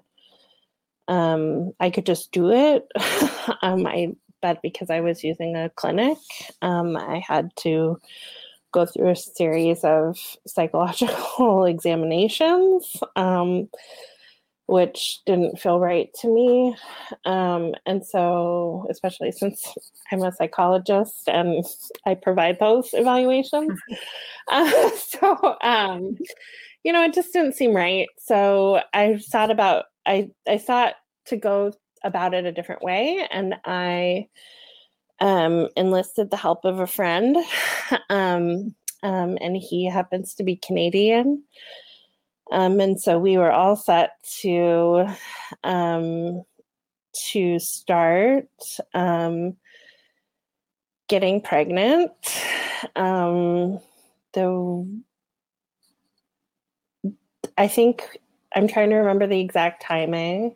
um, 1.08 1.72
I 1.80 1.90
could 1.90 2.06
just 2.06 2.32
do 2.32 2.52
it. 2.52 2.88
um, 3.62 3.86
I 3.86 4.14
but 4.42 4.62
because 4.62 4.90
I 4.90 5.00
was 5.02 5.24
using 5.24 5.56
a 5.56 5.70
clinic, 5.70 6.18
um, 6.62 6.96
I 6.96 7.24
had 7.28 7.50
to 7.58 8.00
go 8.72 8.86
through 8.86 9.10
a 9.10 9.16
series 9.16 9.84
of 9.84 10.18
psychological 10.46 11.66
examinations, 11.66 12.98
um, 13.16 13.70
which 14.68 15.22
didn't 15.26 15.60
feel 15.60 15.80
right 15.80 16.10
to 16.22 16.28
me. 16.28 16.76
Um, 17.26 17.74
and 17.86 18.06
so, 18.06 18.86
especially 18.90 19.32
since 19.32 19.74
I'm 20.12 20.22
a 20.22 20.32
psychologist 20.32 21.28
and 21.28 21.66
I 22.06 22.16
provide 22.16 22.60
those 22.60 22.90
evaluations, 22.94 23.80
uh, 24.52 24.90
so 24.92 25.58
um, 25.62 26.18
you 26.84 26.94
know, 26.94 27.04
it 27.04 27.14
just 27.14 27.34
didn't 27.34 27.56
seem 27.56 27.76
right. 27.76 28.08
So 28.18 28.82
I 28.94 29.18
thought 29.18 29.52
about 29.52 29.86
I 30.08 30.32
I 30.48 30.58
thought 30.58 30.96
to 31.26 31.38
go 31.38 31.74
about 32.04 32.34
it 32.34 32.46
a 32.46 32.52
different 32.52 32.82
way, 32.82 33.28
and 33.30 33.56
I 33.66 34.28
um, 35.20 35.68
enlisted 35.76 36.32
the 36.32 36.38
help 36.38 36.66
of 36.66 36.80
a 36.80 36.88
friend, 36.88 37.38
um, 38.10 38.76
um, 39.04 39.38
and 39.42 39.58
he 39.58 39.86
happens 39.86 40.34
to 40.36 40.44
be 40.44 40.56
Canadian. 40.56 41.44
Um, 42.52 42.80
and 42.80 43.00
so 43.00 43.20
we 43.20 43.38
were 43.38 43.52
all 43.52 43.76
set 43.76 44.12
to 44.42 45.06
um, 45.64 46.44
to 47.32 47.60
start 47.60 48.48
um, 48.94 49.58
getting 51.10 51.42
pregnant. 51.42 52.12
Um, 52.96 53.80
the 54.34 55.02
I 57.58 57.68
think 57.68 58.20
I'm 58.58 58.68
trying 58.68 58.90
to 58.90 58.96
remember 58.96 59.28
the 59.28 59.40
exact 59.40 59.84
timing. 59.84 60.56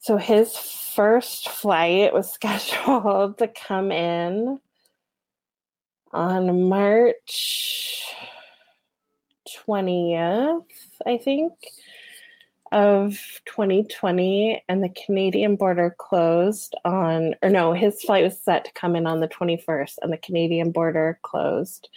So 0.00 0.16
his 0.16 0.56
first 0.56 1.48
flight 1.48 2.12
was 2.12 2.32
scheduled 2.34 3.38
to 3.38 3.46
come 3.46 3.92
in 3.92 4.58
on 6.12 6.68
March 6.68 8.04
20th, 9.64 10.64
I 11.06 11.18
think, 11.18 11.52
of 12.72 13.12
2020, 13.46 14.64
and 14.68 14.82
the 14.82 14.88
Canadian 14.88 15.54
border 15.54 15.94
closed 15.96 16.74
on, 16.84 17.36
or 17.42 17.48
no, 17.48 17.74
his 17.74 18.02
flight 18.02 18.24
was 18.24 18.42
set 18.42 18.64
to 18.64 18.72
come 18.72 18.96
in 18.96 19.06
on 19.06 19.20
the 19.20 19.28
21st, 19.28 19.98
and 20.02 20.12
the 20.12 20.16
Canadian 20.18 20.72
border 20.72 21.20
closed 21.22 21.88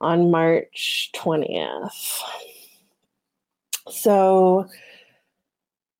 on 0.00 0.32
March 0.32 1.12
20th. 1.14 2.22
So 3.88 4.66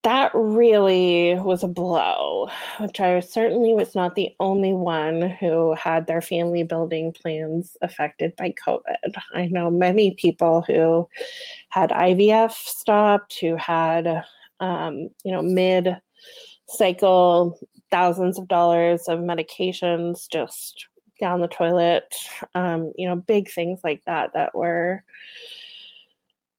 that 0.05 0.31
really 0.35 1.35
was 1.41 1.65
a 1.65 1.69
blow, 1.69 2.51
which 2.79 3.01
I 3.01 3.21
certainly 3.21 3.73
was 3.73 3.95
not 3.95 4.15
the 4.15 4.35
only 4.39 4.75
one 4.75 5.31
who 5.41 5.75
had 5.75 6.07
their 6.07 6.21
family 6.21 6.63
building 6.63 7.13
plans 7.13 7.77
affected 7.81 8.37
by 8.37 8.55
COVID. 8.67 9.15
I 9.33 9.47
know 9.47 9.71
many 9.71 10.13
people 10.13 10.63
who 10.67 11.09
had 11.71 11.91
IVF 11.91 12.53
stopped, 12.53 13.39
who 13.41 13.57
had, 13.57 14.25
um, 14.61 15.09
you 15.25 15.33
know, 15.33 15.41
mid 15.43 15.97
cycle 16.69 17.59
thousands 17.91 18.39
of 18.39 18.47
dollars 18.49 19.09
of 19.09 19.21
medications 19.21 20.29
just 20.31 20.87
down 21.19 21.41
the 21.41 21.49
toilet, 21.49 22.15
um, 22.55 22.93
you 22.97 23.09
know, 23.09 23.17
big 23.17 23.51
things 23.51 23.81
like 23.83 24.03
that 24.05 24.35
that 24.35 24.55
were 24.55 25.03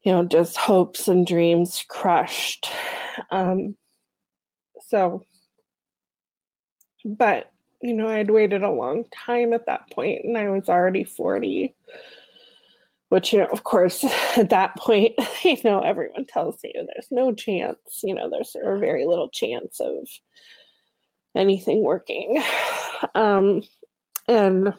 you 0.06 0.12
know, 0.12 0.24
just 0.24 0.56
hopes 0.56 1.08
and 1.08 1.26
dreams 1.26 1.84
crushed. 1.90 2.70
Um, 3.32 3.76
so, 4.88 5.26
but, 7.04 7.52
you 7.82 7.94
know, 7.94 8.08
I'd 8.08 8.30
waited 8.30 8.62
a 8.62 8.70
long 8.70 9.06
time 9.26 9.52
at 9.52 9.66
that 9.66 9.90
point 9.92 10.24
and 10.24 10.38
I 10.38 10.50
was 10.50 10.70
already 10.70 11.04
40, 11.04 11.76
which, 13.10 13.34
you 13.34 13.40
know, 13.40 13.48
of 13.48 13.64
course, 13.64 14.04
at 14.38 14.52
that 14.52 14.76
point, 14.78 15.14
you 15.44 15.58
know, 15.64 15.80
everyone 15.80 16.26
tells 16.26 16.60
you 16.64 16.72
there's 16.76 17.08
no 17.10 17.34
chance, 17.34 18.02
you 18.04 18.14
know, 18.14 18.30
there's 18.30 18.56
a 18.64 18.78
very 18.78 19.08
little 19.08 19.30
chance 19.30 19.80
of 19.80 20.08
anything 21.36 21.84
working. 21.84 22.42
Um, 23.14 23.62
and, 24.28 24.74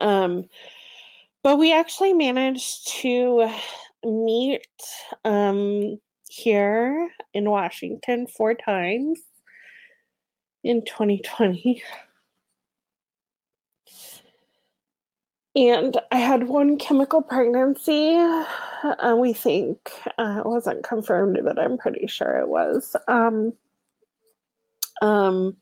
um, 0.00 0.44
but 1.46 1.60
we 1.60 1.72
actually 1.72 2.12
managed 2.12 2.88
to 2.88 3.48
meet 4.04 4.66
um, 5.24 5.96
here 6.28 7.08
in 7.34 7.48
Washington 7.48 8.26
four 8.26 8.52
times 8.52 9.20
in 10.64 10.84
2020. 10.84 11.84
And 15.54 15.96
I 16.10 16.16
had 16.16 16.48
one 16.48 16.78
chemical 16.78 17.22
pregnancy. 17.22 18.16
Uh, 18.16 19.14
we 19.16 19.32
think 19.32 19.78
uh, 20.18 20.42
it 20.44 20.46
wasn't 20.46 20.82
confirmed, 20.82 21.38
but 21.44 21.60
I'm 21.60 21.78
pretty 21.78 22.08
sure 22.08 22.38
it 22.38 22.48
was. 22.48 22.96
Um, 23.06 23.52
um, 25.00 25.56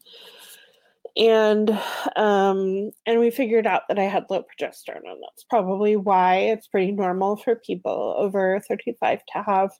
and 1.17 1.71
um 2.17 2.91
and 3.07 3.21
we 3.21 3.31
figured 3.31 3.67
out 3.67 3.83
that 3.89 3.99
i 3.99 4.05
had 4.05 4.25
low 4.31 4.43
progesterone 4.43 5.05
and 5.05 5.23
that's 5.23 5.45
probably 5.49 5.95
why 5.97 6.37
it's 6.37 6.67
pretty 6.67 6.91
normal 6.91 7.37
for 7.37 7.55
people 7.55 8.15
over 8.19 8.61
35 8.69 9.21
to 9.33 9.43
have 9.43 9.71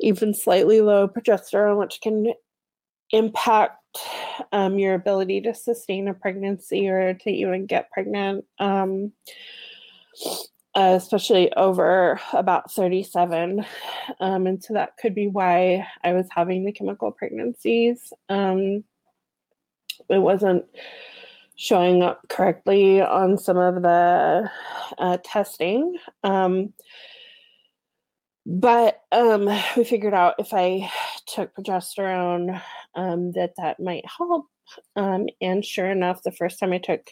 even 0.00 0.34
slightly 0.34 0.80
low 0.80 1.06
progesterone 1.06 1.78
which 1.78 2.00
can 2.02 2.32
impact 3.12 3.78
um, 4.52 4.78
your 4.78 4.94
ability 4.94 5.40
to 5.40 5.54
sustain 5.54 6.08
a 6.08 6.14
pregnancy 6.14 6.88
or 6.88 7.14
to 7.14 7.30
even 7.30 7.64
get 7.66 7.90
pregnant 7.92 8.44
um, 8.58 9.12
especially 10.74 11.52
over 11.54 12.20
about 12.32 12.70
37 12.72 13.64
um, 14.20 14.46
and 14.48 14.62
so 14.62 14.74
that 14.74 14.96
could 15.00 15.14
be 15.14 15.28
why 15.28 15.86
i 16.02 16.12
was 16.12 16.26
having 16.30 16.64
the 16.64 16.72
chemical 16.72 17.12
pregnancies 17.12 18.12
um, 18.28 18.82
it 20.08 20.18
wasn't 20.18 20.64
showing 21.56 22.02
up 22.02 22.20
correctly 22.28 23.00
on 23.00 23.38
some 23.38 23.56
of 23.56 23.82
the 23.82 24.50
uh, 24.98 25.18
testing. 25.24 25.96
Um, 26.22 26.72
but 28.44 29.00
um, 29.10 29.46
we 29.76 29.84
figured 29.84 30.14
out 30.14 30.34
if 30.38 30.52
I 30.52 30.90
took 31.26 31.54
progesterone 31.54 32.60
um, 32.94 33.32
that 33.32 33.54
that 33.56 33.80
might 33.80 34.04
help. 34.06 34.46
Um, 34.96 35.26
and 35.40 35.64
sure 35.64 35.90
enough, 35.90 36.22
the 36.22 36.32
first 36.32 36.58
time 36.58 36.72
I 36.72 36.78
took 36.78 37.10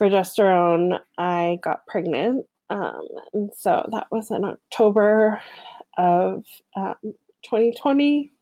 progesterone, 0.00 0.98
I 1.18 1.58
got 1.62 1.86
pregnant. 1.86 2.46
Um, 2.70 3.06
and 3.34 3.50
so 3.56 3.86
that 3.92 4.06
was 4.10 4.30
in 4.30 4.44
October 4.44 5.40
of 5.98 6.44
2020. 6.74 8.32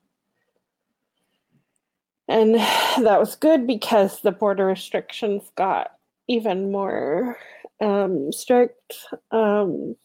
And 2.31 2.55
that 3.05 3.21
was 3.21 3.37
good 3.37 3.67
because 3.67 4.23
the 4.23 4.33
border 4.33 4.67
restrictions 4.67 5.43
got 5.57 5.91
even 6.29 6.73
more 6.73 7.37
um, 7.81 8.33
strict. 8.33 8.95
Um, 9.33 9.97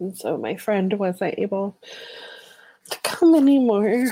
and 0.00 0.16
so 0.16 0.36
my 0.36 0.56
friend 0.56 0.92
wasn't 0.98 1.38
able 1.38 1.80
to 2.90 2.98
come 3.02 3.34
anymore. 3.34 4.06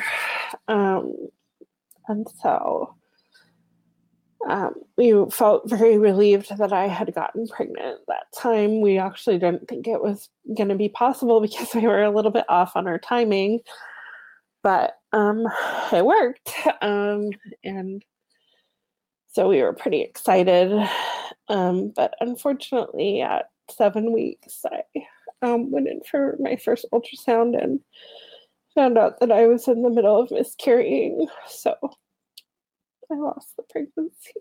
Um, 0.68 1.14
and 2.08 2.26
so 2.42 2.94
um, 4.48 4.74
we 4.96 5.12
felt 5.30 5.68
very 5.68 5.98
relieved 5.98 6.56
that 6.56 6.72
I 6.72 6.86
had 6.86 7.12
gotten 7.14 7.48
pregnant 7.48 7.98
that 8.06 8.26
time. 8.36 8.80
We 8.80 8.98
actually 8.98 9.38
didn't 9.38 9.66
think 9.66 9.88
it 9.88 10.02
was 10.02 10.28
going 10.56 10.68
to 10.68 10.76
be 10.76 10.88
possible 10.88 11.40
because 11.40 11.68
we 11.74 11.82
were 11.82 12.02
a 12.02 12.14
little 12.14 12.30
bit 12.30 12.44
off 12.48 12.76
on 12.76 12.86
our 12.86 12.98
timing 12.98 13.60
but 14.62 14.94
um, 15.12 15.46
it 15.92 16.04
worked. 16.04 16.52
Um, 16.82 17.30
and 17.64 18.04
so 19.28 19.48
we 19.48 19.62
were 19.62 19.72
pretty 19.72 20.02
excited. 20.02 20.72
Um, 21.48 21.92
but 21.94 22.14
unfortunately, 22.20 23.22
at 23.22 23.50
seven 23.70 24.12
weeks, 24.12 24.62
I 24.64 24.82
um, 25.42 25.70
went 25.70 25.88
in 25.88 26.00
for 26.02 26.36
my 26.40 26.56
first 26.56 26.86
ultrasound 26.92 27.62
and 27.62 27.80
found 28.74 28.98
out 28.98 29.20
that 29.20 29.32
I 29.32 29.46
was 29.46 29.68
in 29.68 29.82
the 29.82 29.90
middle 29.90 30.20
of 30.20 30.30
miscarrying. 30.30 31.26
So 31.48 31.74
I 33.10 33.14
lost 33.14 33.56
the 33.56 33.62
pregnancy. 33.64 34.32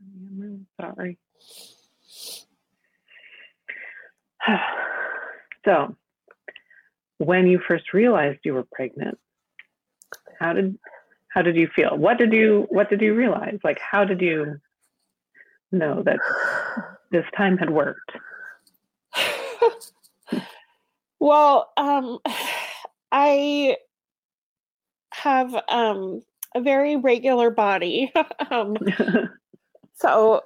I'm 0.00 0.40
really 0.40 0.66
sorry. 0.80 1.18
so 5.64 5.96
when 7.18 7.46
you 7.46 7.60
first 7.66 7.92
realized 7.92 8.38
you 8.44 8.54
were 8.54 8.66
pregnant 8.72 9.18
how 10.38 10.52
did 10.52 10.78
how 11.28 11.42
did 11.42 11.56
you 11.56 11.68
feel? 11.74 11.96
What 11.96 12.18
did 12.18 12.32
you 12.32 12.66
what 12.70 12.88
did 12.88 13.00
you 13.00 13.14
realize? 13.14 13.58
Like 13.62 13.78
how 13.78 14.04
did 14.04 14.20
you 14.20 14.58
know 15.72 16.02
that 16.04 16.18
this 17.10 17.24
time 17.36 17.58
had 17.58 17.70
worked? 17.70 18.12
Well 21.18 21.72
um 21.78 22.18
i 23.10 23.76
have 25.14 25.54
um 25.68 26.22
a 26.54 26.60
very 26.60 26.96
regular 26.96 27.50
body. 27.50 28.12
Um 28.50 28.76
so 29.94 30.44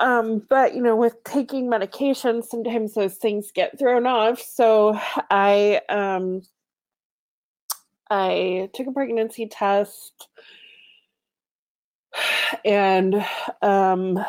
um, 0.00 0.42
but 0.48 0.74
you 0.74 0.82
know, 0.82 0.96
with 0.96 1.22
taking 1.24 1.68
medication, 1.68 2.42
sometimes 2.42 2.94
those 2.94 3.16
things 3.16 3.52
get 3.52 3.78
thrown 3.78 4.06
off. 4.06 4.40
So 4.40 4.98
I 5.30 5.80
um, 5.88 6.42
I 8.10 8.70
took 8.74 8.86
a 8.86 8.92
pregnancy 8.92 9.46
test, 9.46 10.28
and 12.64 13.14
um, 13.62 14.24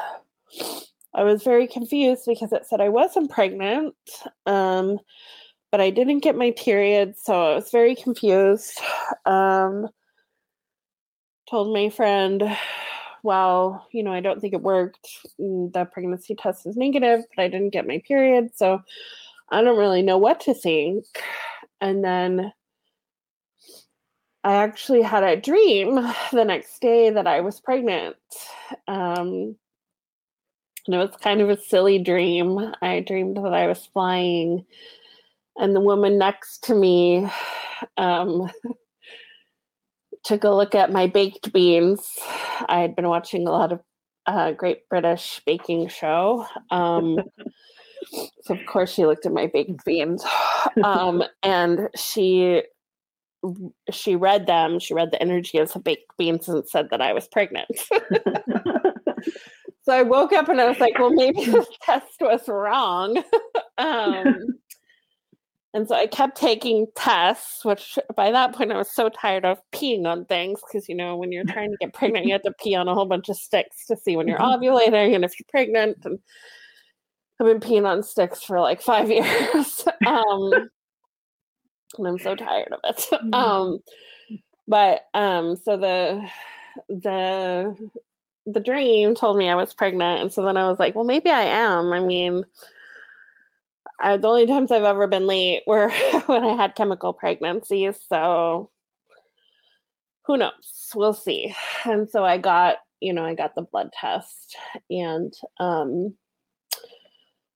I 1.13 1.23
was 1.23 1.43
very 1.43 1.67
confused 1.67 2.23
because 2.25 2.51
it 2.51 2.65
said 2.65 2.81
I 2.81 2.89
wasn't 2.89 3.31
pregnant, 3.31 3.95
um, 4.45 4.99
but 5.71 5.81
I 5.81 5.89
didn't 5.89 6.19
get 6.19 6.35
my 6.35 6.51
period, 6.51 7.15
so 7.17 7.51
I 7.51 7.55
was 7.55 7.71
very 7.71 7.95
confused. 7.95 8.79
Um, 9.25 9.89
told 11.49 11.73
my 11.73 11.89
friend 11.89 12.57
well, 13.23 13.87
you 13.91 14.03
know, 14.03 14.11
I 14.13 14.19
don't 14.21 14.39
think 14.41 14.53
it 14.53 14.61
worked. 14.61 15.07
Mm, 15.39 15.73
the 15.73 15.85
pregnancy 15.85 16.35
test 16.35 16.65
is 16.65 16.77
negative, 16.77 17.21
but 17.35 17.43
I 17.43 17.47
didn't 17.47 17.71
get 17.71 17.87
my 17.87 18.01
period. 18.07 18.51
So 18.55 18.81
I 19.49 19.61
don't 19.61 19.77
really 19.77 20.01
know 20.01 20.17
what 20.17 20.41
to 20.41 20.53
think. 20.53 21.05
And 21.81 22.03
then 22.03 22.53
I 24.43 24.55
actually 24.55 25.01
had 25.01 25.23
a 25.23 25.39
dream 25.39 25.95
the 26.31 26.43
next 26.45 26.79
day 26.81 27.09
that 27.09 27.27
I 27.27 27.41
was 27.41 27.59
pregnant. 27.61 28.17
Um, 28.87 29.55
And 30.85 30.95
it 30.95 30.97
was 30.97 31.15
kind 31.21 31.41
of 31.41 31.49
a 31.49 31.57
silly 31.57 31.99
dream. 31.99 32.73
I 32.81 32.99
dreamed 32.99 33.37
that 33.37 33.53
I 33.53 33.67
was 33.67 33.85
flying, 33.85 34.65
and 35.57 35.75
the 35.75 35.79
woman 35.79 36.17
next 36.17 36.63
to 36.65 36.75
me 36.75 37.27
um, 37.97 38.51
took 40.23 40.43
a 40.43 40.49
look 40.49 40.75
at 40.75 40.91
my 40.91 41.07
baked 41.07 41.51
beans. 41.53 42.07
I 42.67 42.79
had 42.79 42.95
been 42.95 43.07
watching 43.07 43.47
a 43.47 43.51
lot 43.51 43.71
of 43.71 43.81
uh, 44.25 44.51
Great 44.51 44.87
British 44.89 45.41
Baking 45.45 45.89
Show. 45.89 46.45
Um, 46.71 47.19
so, 48.41 48.53
of 48.53 48.65
course, 48.65 48.93
she 48.93 49.05
looked 49.05 49.25
at 49.25 49.33
my 49.33 49.47
baked 49.47 49.83
beans. 49.85 50.23
Um, 50.83 51.23
and 51.41 51.89
she 51.95 52.63
she 53.91 54.15
read 54.15 54.47
them. 54.47 54.79
She 54.79 54.93
read 54.93 55.11
the 55.11 55.21
energy 55.21 55.57
of 55.57 55.71
the 55.71 55.79
baked 55.79 56.15
beans 56.17 56.47
and 56.47 56.67
said 56.67 56.89
that 56.91 57.01
I 57.01 57.13
was 57.13 57.27
pregnant. 57.27 57.67
so 59.83 59.93
I 59.93 60.03
woke 60.03 60.33
up 60.33 60.47
and 60.49 60.61
I 60.61 60.69
was 60.69 60.79
like, 60.79 60.97
well, 60.97 61.11
maybe 61.11 61.45
this 61.45 61.67
test 61.81 62.21
was 62.21 62.47
wrong. 62.47 63.21
um, 63.77 64.37
and 65.73 65.87
so 65.87 65.95
I 65.95 66.05
kept 66.05 66.37
taking 66.37 66.85
tests, 66.95 67.65
which 67.65 67.97
by 68.15 68.29
that 68.31 68.53
point 68.53 68.71
I 68.71 68.77
was 68.77 68.91
so 68.91 69.09
tired 69.09 69.43
of 69.43 69.59
peeing 69.71 70.05
on 70.05 70.25
things 70.25 70.61
because, 70.61 70.87
you 70.87 70.93
know, 70.93 71.15
when 71.17 71.31
you're 71.31 71.45
trying 71.45 71.71
to 71.71 71.77
get 71.77 71.93
pregnant, 71.93 72.27
you 72.27 72.33
have 72.33 72.43
to 72.43 72.53
pee 72.61 72.75
on 72.75 72.87
a 72.87 72.93
whole 72.93 73.07
bunch 73.07 73.27
of 73.27 73.37
sticks 73.37 73.87
to 73.87 73.97
see 73.97 74.15
when 74.15 74.27
you're 74.27 74.37
mm-hmm. 74.37 74.63
ovulating 74.63 75.15
and 75.15 75.25
if 75.25 75.39
you're 75.39 75.47
pregnant. 75.49 75.97
And 76.05 76.19
I've 77.39 77.47
been 77.47 77.59
peeing 77.59 77.87
on 77.87 78.03
sticks 78.03 78.43
for 78.43 78.59
like 78.59 78.83
five 78.83 79.09
years. 79.09 79.83
um, 80.05 80.69
and 81.97 82.07
I'm 82.07 82.19
so 82.19 82.35
tired 82.35 82.71
of 82.71 82.79
it. 82.83 83.07
Mm-hmm. 83.11 83.33
Um, 83.33 83.79
but 84.67 85.07
um, 85.15 85.55
so 85.55 85.75
the 85.75 86.29
the 86.87 87.75
the 88.45 88.59
dream 88.59 89.15
told 89.15 89.37
me 89.37 89.49
I 89.49 89.55
was 89.55 89.73
pregnant, 89.73 90.21
and 90.21 90.31
so 90.31 90.43
then 90.43 90.55
I 90.55 90.69
was 90.69 90.79
like, 90.79 90.93
well, 90.93 91.03
maybe 91.03 91.31
I 91.31 91.43
am. 91.43 91.93
I 91.93 91.99
mean, 91.99 92.45
I, 93.99 94.17
the 94.17 94.27
only 94.27 94.47
times 94.47 94.71
I've 94.71 94.83
ever 94.83 95.07
been 95.07 95.27
late 95.27 95.63
were 95.67 95.89
when 96.25 96.43
I 96.43 96.55
had 96.55 96.75
chemical 96.75 97.13
pregnancies. 97.13 97.97
So 98.07 98.69
who 100.25 100.37
knows? 100.37 100.91
We'll 100.95 101.13
see. 101.13 101.55
And 101.85 102.09
so 102.09 102.23
I 102.23 102.37
got, 102.37 102.77
you 102.99 103.13
know, 103.13 103.25
I 103.25 103.35
got 103.35 103.55
the 103.55 103.63
blood 103.63 103.91
test, 103.99 104.55
and 104.89 105.33
um, 105.59 106.15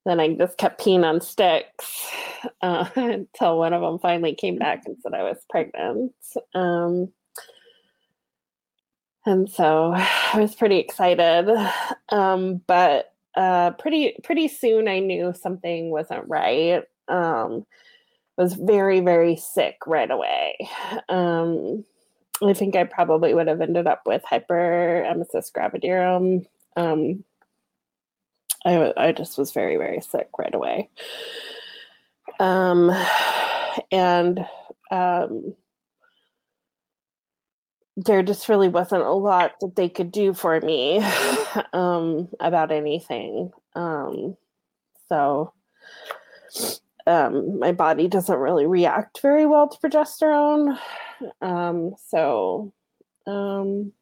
then 0.06 0.20
I 0.20 0.34
just 0.34 0.58
kept 0.58 0.82
peeing 0.82 1.04
on 1.04 1.22
sticks 1.22 2.08
uh, 2.62 2.90
until 2.96 3.58
one 3.58 3.74
of 3.74 3.82
them 3.82 4.00
finally 4.00 4.36
came 4.36 4.58
back 4.58 4.84
and 4.86 4.98
said 5.02 5.14
I 5.14 5.24
was 5.24 5.38
pregnant. 5.50 6.14
Um, 6.54 7.12
and 9.26 9.50
so 9.50 9.94
I 9.96 10.40
was 10.40 10.56
pretty 10.56 10.78
excited. 10.78 11.50
Um, 12.10 12.62
but 12.68 13.14
uh, 13.38 13.72
pretty 13.72 14.18
pretty 14.24 14.50
soon 14.50 14.90
I 14.90 15.00
knew 15.00 15.34
something 15.34 15.92
wasn't 15.92 16.28
right. 16.28 16.84
Um, 17.08 17.66
was 18.38 18.54
very 18.54 19.00
very 19.00 19.38
sick 19.38 19.78
right 19.88 20.12
away. 20.12 20.58
Um, 21.08 21.86
I 22.44 22.54
think 22.54 22.76
I 22.76 22.84
probably 22.84 23.34
would 23.34 23.48
have 23.48 23.62
ended 23.62 23.88
up 23.88 24.02
with 24.06 24.24
hyperemesis 24.24 25.52
gravidarum. 25.52 26.46
Um, 26.76 27.24
I, 28.66 28.94
I 28.98 29.12
just 29.12 29.38
was 29.38 29.52
very, 29.52 29.78
very 29.78 30.02
sick 30.02 30.30
right 30.38 30.54
away. 30.54 30.90
Um, 32.40 32.92
and 33.92 34.46
um, 34.92 35.56
there 37.96 38.22
just 38.22 38.50
really 38.50 38.68
wasn't 38.68 39.04
a 39.04 39.12
lot 39.12 39.54
that 39.62 39.76
they 39.76 39.90
could 39.90 40.12
do 40.12 40.34
for 40.34 40.60
me 40.62 41.00
um, 41.74 42.30
about 42.40 42.72
anything. 42.72 43.52
Um, 43.76 44.38
so 45.10 45.54
um, 47.06 47.60
my 47.60 47.72
body 47.72 48.08
doesn't 48.08 48.38
really 48.38 48.66
react 48.66 49.22
very 49.22 49.46
well 49.46 49.68
to 49.70 49.78
progesterone. 49.78 50.78
Um, 51.42 51.96
so 52.08 52.74
um, 53.26 53.94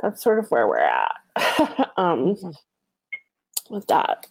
that's 0.00 0.22
sort 0.22 0.38
of 0.38 0.50
where 0.50 0.68
we're 0.68 0.78
at. 0.78 1.12
um, 1.96 2.36
with 3.70 3.86
that. 3.88 4.26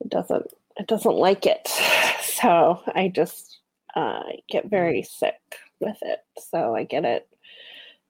It 0.00 0.10
doesn't 0.10 0.46
it 0.76 0.86
doesn't 0.86 1.16
like 1.16 1.46
it, 1.46 1.68
so 2.22 2.80
I 2.94 3.08
just 3.08 3.60
uh, 3.96 4.22
get 4.48 4.70
very 4.70 5.02
sick 5.02 5.40
with 5.80 5.96
it. 6.02 6.20
So 6.38 6.74
I 6.74 6.84
get 6.84 7.04
it 7.04 7.28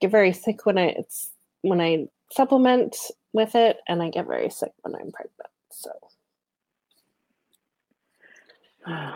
get 0.00 0.10
very 0.10 0.32
sick 0.32 0.66
when 0.66 0.78
I 0.78 0.86
it's 0.86 1.30
when 1.62 1.80
I 1.80 2.06
supplement 2.32 2.96
with 3.32 3.54
it, 3.54 3.78
and 3.88 4.02
I 4.02 4.10
get 4.10 4.26
very 4.26 4.50
sick 4.50 4.72
when 4.82 4.94
I'm 4.94 5.12
pregnant. 5.12 5.50
So 5.70 5.90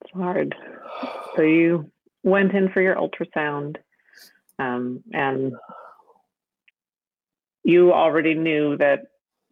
it's 0.00 0.12
hard. 0.12 0.54
So 1.36 1.42
you 1.42 1.90
went 2.22 2.52
in 2.52 2.68
for 2.70 2.80
your 2.80 2.96
ultrasound, 2.96 3.76
um, 4.58 5.02
and 5.12 5.52
you 7.64 7.92
already 7.92 8.34
knew 8.34 8.76
that 8.78 9.06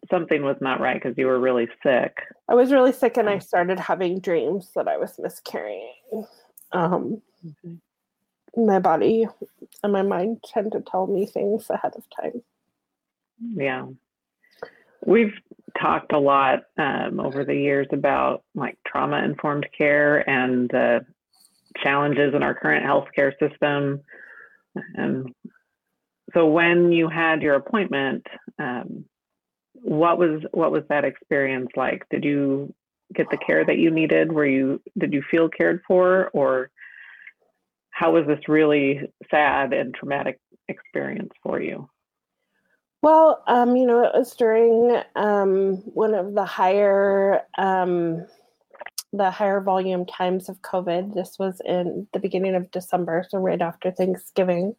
something 0.09 0.43
was 0.43 0.57
not 0.61 0.79
right 0.79 1.01
because 1.01 1.17
you 1.17 1.27
were 1.27 1.39
really 1.39 1.67
sick. 1.83 2.17
I 2.49 2.55
was 2.55 2.71
really 2.71 2.91
sick 2.91 3.17
and 3.17 3.29
I 3.29 3.39
started 3.39 3.79
having 3.79 4.19
dreams 4.19 4.71
that 4.75 4.87
I 4.87 4.97
was 4.97 5.17
miscarrying. 5.19 5.93
Um, 6.71 7.21
okay. 7.45 7.77
My 8.55 8.79
body 8.79 9.27
and 9.83 9.93
my 9.93 10.01
mind 10.01 10.43
tend 10.43 10.73
to 10.73 10.81
tell 10.81 11.07
me 11.07 11.25
things 11.25 11.69
ahead 11.69 11.93
of 11.95 12.03
time. 12.09 12.41
Yeah. 13.39 13.87
We've 15.05 15.33
talked 15.79 16.11
a 16.13 16.19
lot 16.19 16.63
um, 16.77 17.19
over 17.19 17.43
the 17.43 17.55
years 17.55 17.87
about 17.91 18.43
like 18.55 18.77
trauma 18.85 19.23
informed 19.23 19.67
care 19.75 20.29
and 20.29 20.69
the 20.69 21.05
challenges 21.81 22.33
in 22.35 22.43
our 22.43 22.53
current 22.53 22.85
healthcare 22.85 23.31
system. 23.39 24.01
And 24.95 25.33
so 26.33 26.47
when 26.47 26.91
you 26.91 27.07
had 27.07 27.41
your 27.41 27.55
appointment, 27.55 28.27
um, 28.59 29.05
what 29.73 30.17
was 30.17 30.41
what 30.51 30.71
was 30.71 30.83
that 30.89 31.05
experience 31.05 31.69
like? 31.75 32.05
Did 32.09 32.23
you 32.23 32.73
get 33.13 33.27
the 33.31 33.37
care 33.37 33.65
that 33.65 33.77
you 33.77 33.89
needed? 33.91 34.31
Were 34.31 34.45
you 34.45 34.81
did 34.97 35.13
you 35.13 35.23
feel 35.29 35.49
cared 35.49 35.81
for, 35.87 36.29
or 36.33 36.69
how 38.01 38.11
was 38.11 38.25
this 38.25 38.47
really 38.47 38.99
sad 39.29 39.73
and 39.73 39.93
traumatic 39.93 40.39
experience 40.67 41.29
for 41.43 41.61
you? 41.61 41.87
Well, 43.03 43.43
um, 43.45 43.75
you 43.75 43.85
know, 43.85 44.03
it 44.03 44.11
was 44.15 44.35
during 44.35 44.99
um, 45.15 45.75
one 45.93 46.15
of 46.15 46.33
the 46.33 46.43
higher 46.43 47.41
um, 47.59 48.25
the 49.13 49.29
higher 49.29 49.61
volume 49.61 50.07
times 50.07 50.49
of 50.49 50.63
COVID. 50.63 51.13
This 51.13 51.35
was 51.37 51.61
in 51.63 52.07
the 52.11 52.19
beginning 52.19 52.55
of 52.55 52.71
December, 52.71 53.23
so 53.29 53.37
right 53.37 53.61
after 53.61 53.91
Thanksgiving. 53.91 54.75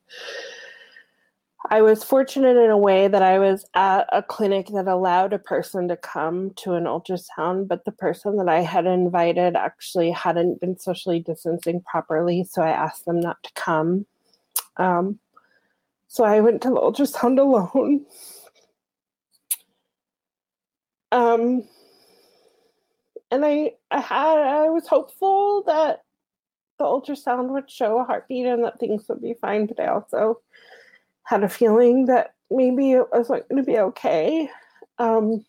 I 1.70 1.80
was 1.80 2.02
fortunate 2.02 2.56
in 2.56 2.70
a 2.70 2.76
way 2.76 3.06
that 3.06 3.22
I 3.22 3.38
was 3.38 3.64
at 3.74 4.08
a 4.12 4.22
clinic 4.22 4.66
that 4.74 4.88
allowed 4.88 5.32
a 5.32 5.38
person 5.38 5.86
to 5.88 5.96
come 5.96 6.50
to 6.56 6.74
an 6.74 6.84
ultrasound, 6.84 7.68
but 7.68 7.84
the 7.84 7.92
person 7.92 8.36
that 8.38 8.48
I 8.48 8.62
had 8.62 8.84
invited 8.84 9.54
actually 9.54 10.10
hadn't 10.10 10.60
been 10.60 10.76
socially 10.76 11.20
distancing 11.20 11.80
properly, 11.82 12.44
so 12.44 12.62
I 12.62 12.70
asked 12.70 13.04
them 13.04 13.20
not 13.20 13.42
to 13.44 13.50
come. 13.54 14.06
Um, 14.76 15.20
so 16.08 16.24
I 16.24 16.40
went 16.40 16.62
to 16.62 16.70
the 16.70 16.74
ultrasound 16.74 17.38
alone. 17.38 18.06
Um, 21.12 21.62
and 23.30 23.44
I, 23.44 23.72
I 23.90 24.00
had, 24.00 24.38
I 24.38 24.68
was 24.68 24.88
hopeful 24.88 25.62
that 25.66 26.02
the 26.78 26.84
ultrasound 26.84 27.50
would 27.50 27.70
show 27.70 28.00
a 28.00 28.04
heartbeat 28.04 28.46
and 28.46 28.64
that 28.64 28.80
things 28.80 29.04
would 29.08 29.22
be 29.22 29.34
fine, 29.40 29.66
but 29.66 29.78
I 29.78 29.86
also 29.86 30.40
had 31.24 31.44
a 31.44 31.48
feeling 31.48 32.06
that 32.06 32.34
maybe 32.50 32.92
it 32.92 33.06
wasn't 33.12 33.48
going 33.48 33.62
to 33.62 33.70
be 33.70 33.78
okay. 33.78 34.50
Um, 34.98 35.44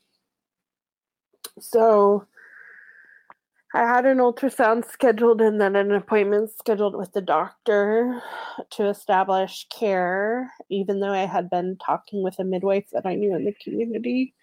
so 1.59 2.27
I 3.75 3.81
had 3.81 4.05
an 4.05 4.19
ultrasound 4.19 4.86
scheduled 4.86 5.41
and 5.41 5.59
then 5.59 5.75
an 5.75 5.91
appointment 5.91 6.51
scheduled 6.51 6.95
with 6.95 7.13
the 7.13 7.21
doctor 7.21 8.21
to 8.71 8.88
establish 8.88 9.67
care, 9.69 10.51
even 10.69 10.99
though 10.99 11.12
I 11.12 11.25
had 11.25 11.49
been 11.49 11.77
talking 11.83 12.21
with 12.21 12.38
a 12.38 12.43
midwife 12.43 12.86
that 12.93 13.07
I 13.07 13.15
knew 13.15 13.36
in 13.36 13.45
the 13.45 13.55
community. 13.63 14.36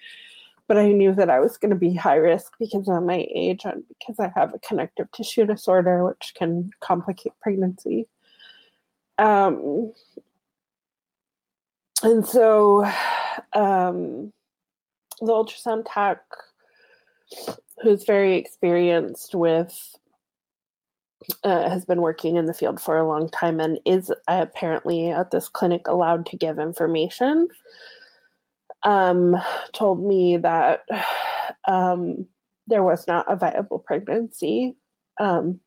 But 0.66 0.78
I 0.78 0.88
knew 0.88 1.14
that 1.14 1.30
I 1.30 1.38
was 1.38 1.56
going 1.56 1.70
to 1.70 1.76
be 1.76 1.94
high 1.94 2.16
risk 2.16 2.54
because 2.58 2.88
of 2.88 3.02
my 3.04 3.26
age 3.32 3.62
and 3.64 3.84
because 3.88 4.18
I 4.18 4.32
have 4.34 4.52
a 4.52 4.58
connective 4.60 5.10
tissue 5.12 5.46
disorder, 5.46 6.04
which 6.04 6.32
can 6.36 6.70
complicate 6.80 7.32
pregnancy. 7.40 8.06
Um, 9.18 9.92
and 12.02 12.26
so 12.26 12.84
um, 13.54 14.32
the 15.20 15.32
ultrasound 15.32 15.84
tech 15.86 16.20
who's 17.82 18.04
very 18.04 18.36
experienced 18.36 19.34
with 19.34 19.96
uh, 21.44 21.68
has 21.68 21.84
been 21.84 22.00
working 22.00 22.36
in 22.36 22.46
the 22.46 22.54
field 22.54 22.80
for 22.80 22.96
a 22.96 23.06
long 23.06 23.28
time 23.30 23.60
and 23.60 23.78
is 23.84 24.12
apparently 24.26 25.10
at 25.10 25.30
this 25.30 25.48
clinic 25.48 25.86
allowed 25.86 26.26
to 26.26 26.36
give 26.36 26.58
information 26.58 27.48
um, 28.82 29.36
told 29.72 30.02
me 30.02 30.36
that 30.38 30.84
um, 31.68 32.26
there 32.66 32.82
was 32.82 33.06
not 33.06 33.30
a 33.30 33.36
viable 33.36 33.78
pregnancy. 33.78 34.76
Um, 35.18 35.60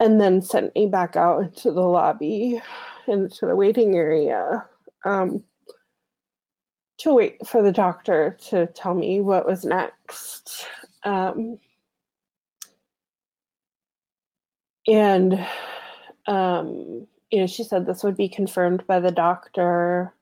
and 0.00 0.20
then 0.20 0.42
sent 0.42 0.74
me 0.74 0.86
back 0.86 1.14
out 1.14 1.42
into 1.42 1.70
the 1.70 1.80
lobby, 1.80 2.60
into 3.06 3.46
the 3.46 3.56
waiting 3.56 3.94
area, 3.96 4.64
um, 5.04 5.42
to 6.98 7.14
wait 7.14 7.46
for 7.46 7.62
the 7.62 7.72
doctor 7.72 8.36
to 8.48 8.66
tell 8.68 8.94
me 8.94 9.20
what 9.20 9.46
was 9.46 9.64
next. 9.64 10.66
Um, 11.04 11.58
and 14.86 15.44
um, 16.26 17.06
you 17.32 17.40
know, 17.40 17.46
she 17.46 17.64
said 17.64 17.86
this 17.86 18.04
would 18.04 18.16
be 18.16 18.28
confirmed 18.28 18.86
by 18.86 19.00
the 19.00 19.10
doctor. 19.10 20.14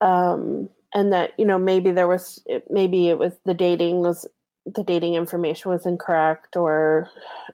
Um, 0.00 0.70
and 0.94 1.12
that, 1.12 1.32
you 1.38 1.44
know, 1.44 1.58
maybe 1.58 1.90
there 1.90 2.08
was, 2.08 2.44
maybe 2.68 3.08
it 3.08 3.18
was 3.18 3.34
the 3.44 3.54
dating 3.54 4.00
was, 4.00 4.26
the 4.66 4.82
dating 4.82 5.14
information 5.14 5.70
was 5.70 5.86
incorrect 5.86 6.56
or, 6.56 7.08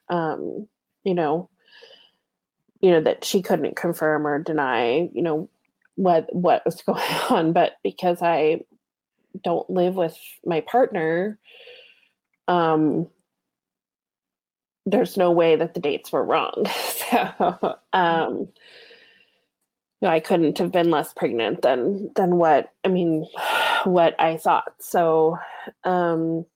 um, 0.09 0.69
you 1.05 1.15
know, 1.15 1.51
you 2.81 2.91
know, 2.91 3.01
that 3.03 3.25
she 3.25 3.43
couldn't 3.43 3.77
confirm 3.77 4.27
or 4.27 4.39
deny, 4.39 5.09
you 5.13 5.23
know, 5.23 5.49
what, 5.97 6.35
what 6.35 6.65
was 6.65 6.81
going 6.87 7.03
on. 7.31 7.53
But 7.53 7.73
because 7.83 8.23
I 8.23 8.61
don't 9.43 9.69
live 9.69 9.95
with 9.95 10.17
my 10.45 10.61
partner, 10.61 11.39
um, 12.47 13.09
there's 14.91 15.17
no 15.17 15.31
way 15.31 15.57
that 15.57 15.75
the 15.75 15.81
dates 15.81 16.11
were 16.13 16.25
wrong. 16.25 16.65
so 17.11 17.77
um 17.93 18.49
I 20.01 20.21
couldn't 20.21 20.59
have 20.59 20.71
been 20.71 20.91
less 20.91 21.13
pregnant 21.13 21.63
than 21.63 22.11
than 22.15 22.37
what 22.37 22.73
I 22.85 22.89
mean 22.89 23.27
what 23.85 24.19
I 24.19 24.37
thought. 24.37 24.73
So 24.81 25.39
um 25.85 26.47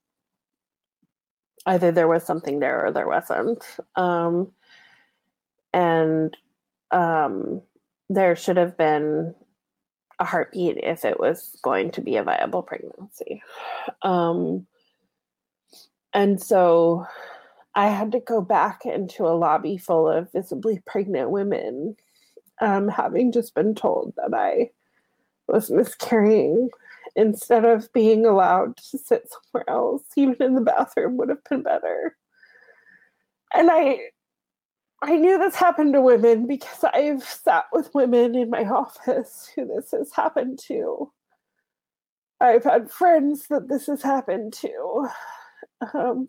either 1.67 1.93
there 1.93 2.09
was 2.09 2.25
something 2.25 2.59
there 2.59 2.87
or 2.87 2.93
there 2.93 3.09
wasn't. 3.09 3.65
Um 3.97 4.53
and 5.73 6.37
um 6.91 7.63
there 8.11 8.37
should 8.37 8.57
have 8.57 8.77
been 8.77 9.35
a 10.19 10.25
heartbeat 10.25 10.79
if 10.83 11.05
it 11.05 11.19
was 11.19 11.59
going 11.63 11.91
to 11.91 12.01
be 12.01 12.17
a 12.17 12.23
viable 12.23 12.63
pregnancy. 12.63 13.43
Um 14.03 14.67
and 16.15 16.41
so 16.43 17.07
I 17.75 17.89
had 17.89 18.13
to 18.13 18.21
go 18.21 18.41
back 18.41 18.85
into 18.85 19.25
a 19.27 19.37
lobby 19.37 19.79
full 19.79 20.09
of 20.09 20.31
visibly 20.33 20.81
pregnant 20.87 21.31
women, 21.31 21.97
um, 22.61 22.89
having 22.89 23.33
just 23.33 23.55
been 23.55 23.75
told 23.75 24.15
that 24.17 24.35
I 24.35 24.71
was 25.49 25.71
miscarrying 25.71 26.71
instead 27.17 27.65
of 27.65 27.93
being 27.93 28.27
allowed 28.27 28.77
to 28.79 28.99
sit 28.99 29.31
somewhere 29.31 29.69
else, 29.69 30.05
even 30.17 30.37
in 30.43 30.55
the 30.55 30.61
bathroom 30.61 31.17
would 31.17 31.29
have 31.31 31.45
been 31.49 31.63
better. 31.63 32.17
And 33.55 33.71
I 33.71 33.99
I 35.03 35.17
knew 35.17 35.37
this 35.37 35.57
happened 35.57 35.95
to 35.95 36.01
women 36.01 36.47
because 36.47 36.85
I've 36.85 37.25
sat 37.25 37.65
with 37.73 37.93
women 37.93 38.37
in 38.37 38.51
my 38.51 38.65
office 38.65 39.51
who 39.55 39.67
this 39.67 39.91
has 39.91 40.12
happened 40.12 40.61
to. 40.69 41.11
I've 42.41 42.62
had 42.65 42.91
friends 42.91 43.49
that 43.49 43.69
this 43.69 43.87
has 43.87 44.03
happened 44.03 44.53
to. 44.55 45.09
Um, 45.95 46.29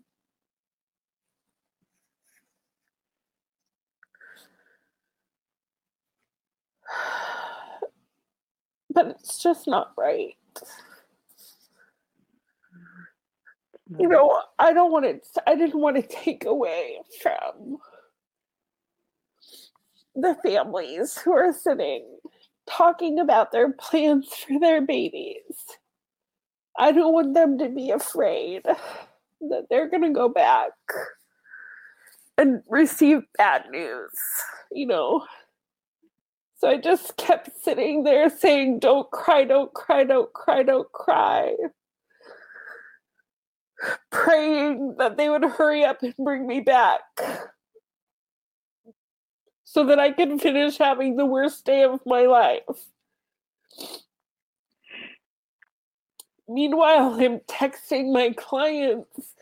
but 8.90 9.06
it's 9.06 9.40
just 9.40 9.68
not 9.68 9.92
right. 9.96 10.34
You 13.98 14.08
know, 14.08 14.40
I 14.58 14.72
don't 14.72 14.90
want 14.90 15.04
to, 15.04 15.20
I 15.48 15.54
didn't 15.54 15.80
want 15.80 15.94
to 15.96 16.02
take 16.02 16.44
away 16.44 16.98
from 17.22 17.78
the 20.14 20.36
families 20.42 21.18
who 21.18 21.32
are 21.32 21.52
sitting 21.52 22.04
talking 22.68 23.18
about 23.18 23.52
their 23.52 23.72
plans 23.72 24.28
for 24.28 24.58
their 24.58 24.80
babies. 24.80 25.42
I 26.78 26.92
don't 26.92 27.12
want 27.12 27.34
them 27.34 27.58
to 27.58 27.68
be 27.68 27.90
afraid 27.90 28.62
that 28.64 29.66
they're 29.70 29.88
going 29.88 30.02
to 30.02 30.10
go 30.10 30.28
back 30.28 30.70
and 32.36 32.62
receive 32.68 33.20
bad 33.36 33.64
news, 33.70 34.10
you 34.72 34.86
know. 34.86 35.24
So 36.58 36.68
I 36.68 36.78
just 36.78 37.16
kept 37.16 37.50
sitting 37.62 38.04
there 38.04 38.30
saying, 38.30 38.80
Don't 38.80 39.10
cry, 39.10 39.44
don't 39.44 39.72
cry, 39.74 40.04
don't 40.04 40.32
cry, 40.32 40.62
don't 40.62 40.90
cry. 40.92 41.54
Praying 44.10 44.96
that 44.98 45.16
they 45.16 45.28
would 45.28 45.44
hurry 45.44 45.84
up 45.84 46.02
and 46.02 46.14
bring 46.16 46.46
me 46.46 46.60
back 46.60 47.02
so 49.74 49.84
that 49.86 49.98
I 49.98 50.12
could 50.12 50.40
finish 50.40 50.78
having 50.78 51.16
the 51.16 51.26
worst 51.26 51.64
day 51.64 51.82
of 51.82 51.98
my 52.06 52.22
life. 52.26 52.62
Meanwhile, 56.48 57.20
I'm 57.20 57.40
texting 57.40 58.12
my 58.12 58.32
clients 58.36 59.34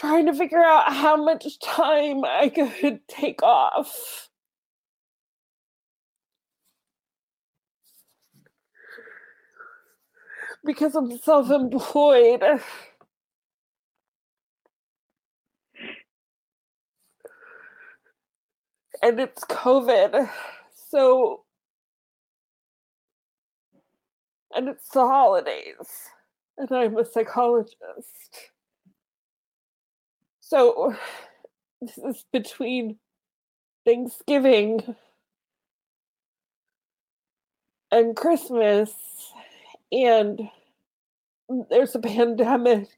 trying 0.00 0.24
to 0.24 0.34
figure 0.34 0.64
out 0.64 0.90
how 0.94 1.22
much 1.22 1.58
time 1.58 2.24
I 2.24 2.48
could 2.48 3.06
take 3.06 3.42
off. 3.42 4.30
because 10.64 10.96
I'm 10.96 11.16
self 11.18 11.50
employed. 11.50 12.42
And 19.02 19.20
it's 19.20 19.44
COVID. 19.44 20.30
So, 20.90 21.42
and 24.54 24.68
it's 24.68 24.88
the 24.88 25.00
holidays. 25.00 26.10
And 26.58 26.70
I'm 26.70 26.96
a 26.96 27.04
psychologist. 27.04 27.76
So, 30.40 30.96
this 31.80 31.98
is 31.98 32.24
between 32.32 32.98
Thanksgiving 33.84 34.96
and 37.90 38.16
Christmas 38.16 38.92
and 39.92 40.48
there's 41.70 41.94
a 41.94 42.00
pandemic. 42.00 42.88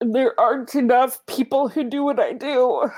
There 0.00 0.38
aren't 0.40 0.74
enough 0.74 1.24
people 1.26 1.68
who 1.68 1.84
do 1.84 2.04
what 2.04 2.20
I 2.20 2.32
do. 2.34 2.90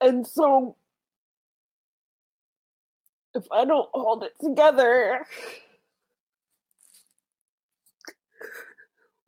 And 0.00 0.26
so 0.26 0.76
if 3.34 3.44
I 3.52 3.64
don't 3.64 3.88
hold 3.94 4.24
it 4.24 4.32
together, 4.40 5.26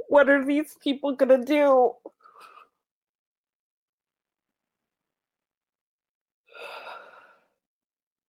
what 0.08 0.28
are 0.28 0.44
these 0.44 0.76
people 0.82 1.16
to 1.16 1.38
do? 1.44 1.92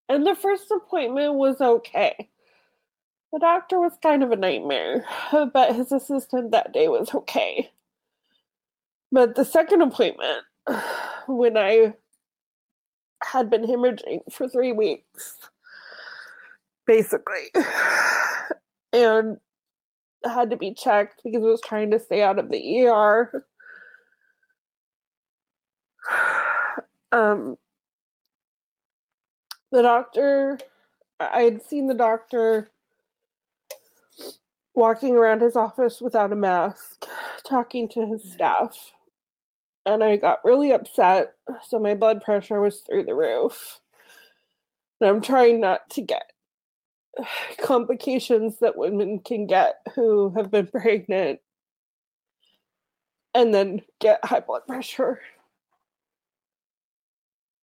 And 0.10 0.26
the 0.26 0.36
first 0.36 0.72
appointment 0.72 1.36
was 1.36 1.62
okay. 1.62 2.30
The 3.32 3.40
doctor 3.40 3.80
was 3.80 3.94
kind 4.02 4.24
of 4.24 4.32
a 4.32 4.36
nightmare, 4.36 5.06
but 5.54 5.76
his 5.76 5.92
assistant 5.92 6.52
that 6.52 6.74
day 6.74 6.88
was 6.88 7.14
okay. 7.14 7.72
But 9.12 9.36
the 9.36 9.46
second 9.46 9.82
appointment, 9.82 10.44
when 11.28 11.58
I 11.58 11.94
had 13.24 13.50
been 13.50 13.64
hemorrhaging 13.64 14.22
for 14.32 14.50
three 14.50 14.72
weeks, 14.72 15.38
basically. 16.86 17.52
And 18.92 19.38
had 20.26 20.50
to 20.50 20.58
be 20.58 20.74
checked 20.74 21.22
because 21.24 21.44
I 21.44 21.46
was 21.46 21.62
trying 21.62 21.92
to 21.92 22.00
stay 22.00 22.24
out 22.24 22.40
of 22.40 22.50
the 22.50 22.88
ER. 22.88 23.46
Um, 27.12 27.58
the 29.72 29.82
doctor, 29.82 30.60
I 31.20 31.42
had 31.42 31.62
seen 31.62 31.88
the 31.88 31.94
doctor 31.94 32.70
walking 34.74 35.16
around 35.16 35.42
his 35.42 35.56
office 35.56 36.02
without 36.02 36.32
a 36.32 36.36
mask, 36.36 37.06
talking 37.46 37.90
to 37.90 38.06
his 38.08 38.24
mm. 38.24 38.34
staff. 38.34 38.94
And 39.86 40.04
I 40.04 40.18
got 40.18 40.44
really 40.46 40.72
upset, 40.72 41.34
so 41.68 41.80
my 41.80 41.96
blood 41.96 42.22
pressure 42.24 42.62
was 42.62 42.82
through 42.82 43.06
the 43.06 43.16
roof. 43.16 43.80
And 45.02 45.10
I'm 45.10 45.22
trying 45.22 45.62
not 45.62 45.90
to 45.92 46.02
get 46.02 46.32
complications 47.62 48.60
that 48.60 48.78
women 48.78 49.20
can 49.20 49.48
get 49.48 49.82
who 49.96 50.34
have 50.36 50.52
been 50.52 50.68
pregnant 50.68 51.40
and 53.34 53.54
then 53.54 53.82
get 54.00 54.24
high 54.24 54.40
blood 54.40 54.66
pressure. 54.68 55.20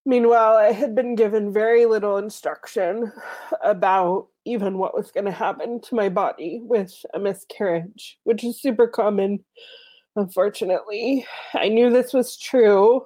Meanwhile, 0.08 0.56
I 0.56 0.70
had 0.70 0.94
been 0.94 1.16
given 1.16 1.52
very 1.52 1.84
little 1.84 2.16
instruction 2.16 3.12
about 3.60 4.28
even 4.44 4.78
what 4.78 4.96
was 4.96 5.10
going 5.10 5.24
to 5.24 5.32
happen 5.32 5.80
to 5.80 5.96
my 5.96 6.08
body 6.08 6.60
with 6.62 6.94
a 7.12 7.18
miscarriage, 7.18 8.16
which 8.22 8.44
is 8.44 8.62
super 8.62 8.86
common, 8.86 9.44
unfortunately. 10.14 11.26
I 11.54 11.68
knew 11.68 11.90
this 11.90 12.14
was 12.14 12.36
true, 12.36 13.04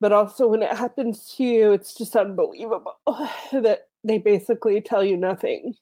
but 0.00 0.10
also 0.10 0.48
when 0.48 0.64
it 0.64 0.76
happens 0.76 1.32
to 1.36 1.44
you, 1.44 1.72
it's 1.72 1.94
just 1.94 2.16
unbelievable 2.16 2.96
that 3.52 3.86
they 4.02 4.18
basically 4.18 4.80
tell 4.80 5.04
you 5.04 5.16
nothing. 5.16 5.74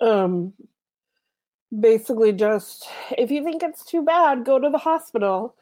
Um, 0.00 0.54
basically, 1.78 2.32
just 2.32 2.88
if 3.18 3.30
you 3.30 3.44
think 3.44 3.62
it's 3.62 3.84
too 3.84 4.02
bad, 4.02 4.46
go 4.46 4.58
to 4.58 4.70
the 4.70 4.78
hospital. 4.78 5.56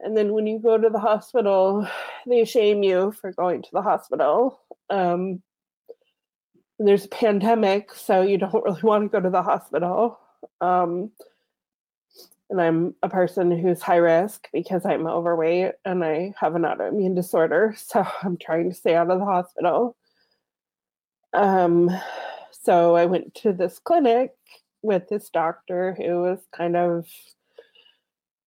And 0.00 0.16
then 0.16 0.32
when 0.32 0.46
you 0.46 0.58
go 0.58 0.76
to 0.76 0.90
the 0.90 0.98
hospital, 0.98 1.86
they 2.26 2.44
shame 2.44 2.82
you 2.82 3.12
for 3.12 3.32
going 3.32 3.62
to 3.62 3.68
the 3.72 3.82
hospital. 3.82 4.60
Um, 4.90 5.42
there's 6.78 7.04
a 7.04 7.08
pandemic, 7.08 7.94
so 7.94 8.22
you 8.22 8.38
don't 8.38 8.52
really 8.64 8.82
want 8.82 9.04
to 9.04 9.08
go 9.08 9.20
to 9.20 9.30
the 9.30 9.42
hospital. 9.42 10.18
Um, 10.60 11.10
and 12.50 12.60
I'm 12.60 12.94
a 13.02 13.08
person 13.08 13.50
who's 13.50 13.80
high 13.80 13.96
risk 13.96 14.48
because 14.52 14.84
I'm 14.84 15.06
overweight 15.06 15.72
and 15.84 16.04
I 16.04 16.34
have 16.38 16.54
an 16.54 16.62
autoimmune 16.62 17.16
disorder. 17.16 17.74
So 17.86 18.06
I'm 18.22 18.36
trying 18.36 18.68
to 18.70 18.76
stay 18.76 18.94
out 18.94 19.10
of 19.10 19.18
the 19.18 19.24
hospital. 19.24 19.96
Um, 21.32 21.90
so 22.62 22.94
I 22.96 23.06
went 23.06 23.34
to 23.36 23.52
this 23.52 23.78
clinic 23.78 24.32
with 24.82 25.08
this 25.08 25.30
doctor 25.30 25.94
who 25.94 26.20
was 26.20 26.40
kind 26.54 26.76
of 26.76 27.06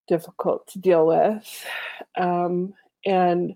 difficult 0.07 0.67
to 0.67 0.79
deal 0.79 1.05
with. 1.05 1.65
Um, 2.17 2.73
and 3.05 3.55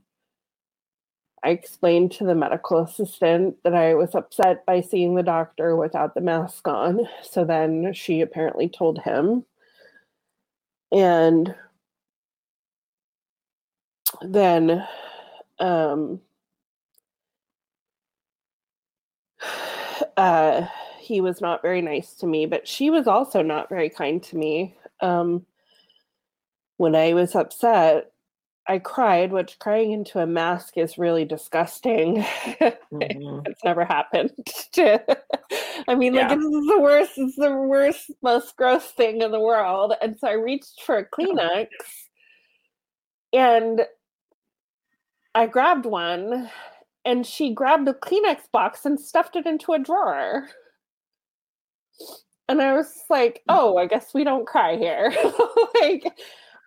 I 1.44 1.50
explained 1.50 2.12
to 2.14 2.24
the 2.24 2.36
medical 2.36 2.78
assistant 2.80 3.56
that 3.64 3.74
I 3.74 3.96
was 3.96 4.14
upset 4.14 4.66
by 4.66 4.82
seeing 4.82 5.16
the 5.16 5.24
doctor 5.24 5.76
without 5.76 6.14
the 6.14 6.22
mask 6.22 6.68
on. 6.68 7.08
So 7.24 7.46
then 7.46 7.94
she 7.94 8.22
apparently 8.22 8.70
told 8.70 9.00
him. 9.00 9.46
And 10.92 11.56
then 14.22 14.86
um, 15.60 16.22
uh, 20.18 20.68
he 21.00 21.22
was 21.22 21.42
not 21.42 21.64
very 21.64 21.82
nice 21.82 22.14
to 22.16 22.28
me, 22.28 22.46
but 22.46 22.68
she 22.68 22.92
was 22.92 23.08
also 23.08 23.42
not 23.42 23.70
very 23.70 23.90
kind 23.90 24.22
to 24.24 24.38
me. 24.38 24.78
Um, 25.00 25.46
when 26.82 26.96
I 26.96 27.14
was 27.14 27.36
upset, 27.36 28.12
I 28.68 28.80
cried, 28.80 29.32
which 29.32 29.60
crying 29.60 29.92
into 29.92 30.18
a 30.18 30.26
mask 30.26 30.80
is 30.80 30.98
really 30.98 31.26
disgusting. 31.26 32.16
Mm-hmm. 32.16 33.42
it's 33.46 33.64
never 33.64 33.86
happened. 33.86 34.32
I 35.88 35.94
mean, 35.94 36.16
like, 36.16 36.30
yeah. 36.30 36.36
this 36.36 36.44
is 36.44 36.68
the 36.68 36.80
worst, 36.82 37.12
it's 37.18 37.36
the 37.36 37.56
worst, 37.56 38.10
most 38.24 38.56
gross 38.56 38.86
thing 38.86 39.22
in 39.22 39.30
the 39.30 39.40
world. 39.40 39.94
And 40.02 40.18
so 40.18 40.28
I 40.28 40.32
reached 40.32 40.82
for 40.84 40.98
a 40.98 41.08
Kleenex 41.08 41.68
and 43.32 43.82
I 45.36 45.46
grabbed 45.46 45.86
one 45.86 46.50
and 47.06 47.28
she 47.28 47.54
grabbed 47.54 47.88
a 47.90 47.94
Kleenex 47.94 48.40
box 48.52 48.86
and 48.86 49.00
stuffed 49.00 49.36
it 49.36 49.46
into 49.46 49.74
a 49.74 49.80
drawer. 49.80 50.48
And 52.50 52.60
I 52.60 52.74
was 52.74 52.92
like, 53.08 53.36
mm. 53.36 53.56
oh, 53.56 53.78
I 53.78 53.86
guess 53.86 54.16
we 54.16 54.24
don't 54.24 54.48
cry 54.48 54.78
here. 54.78 55.14
like, 55.82 56.12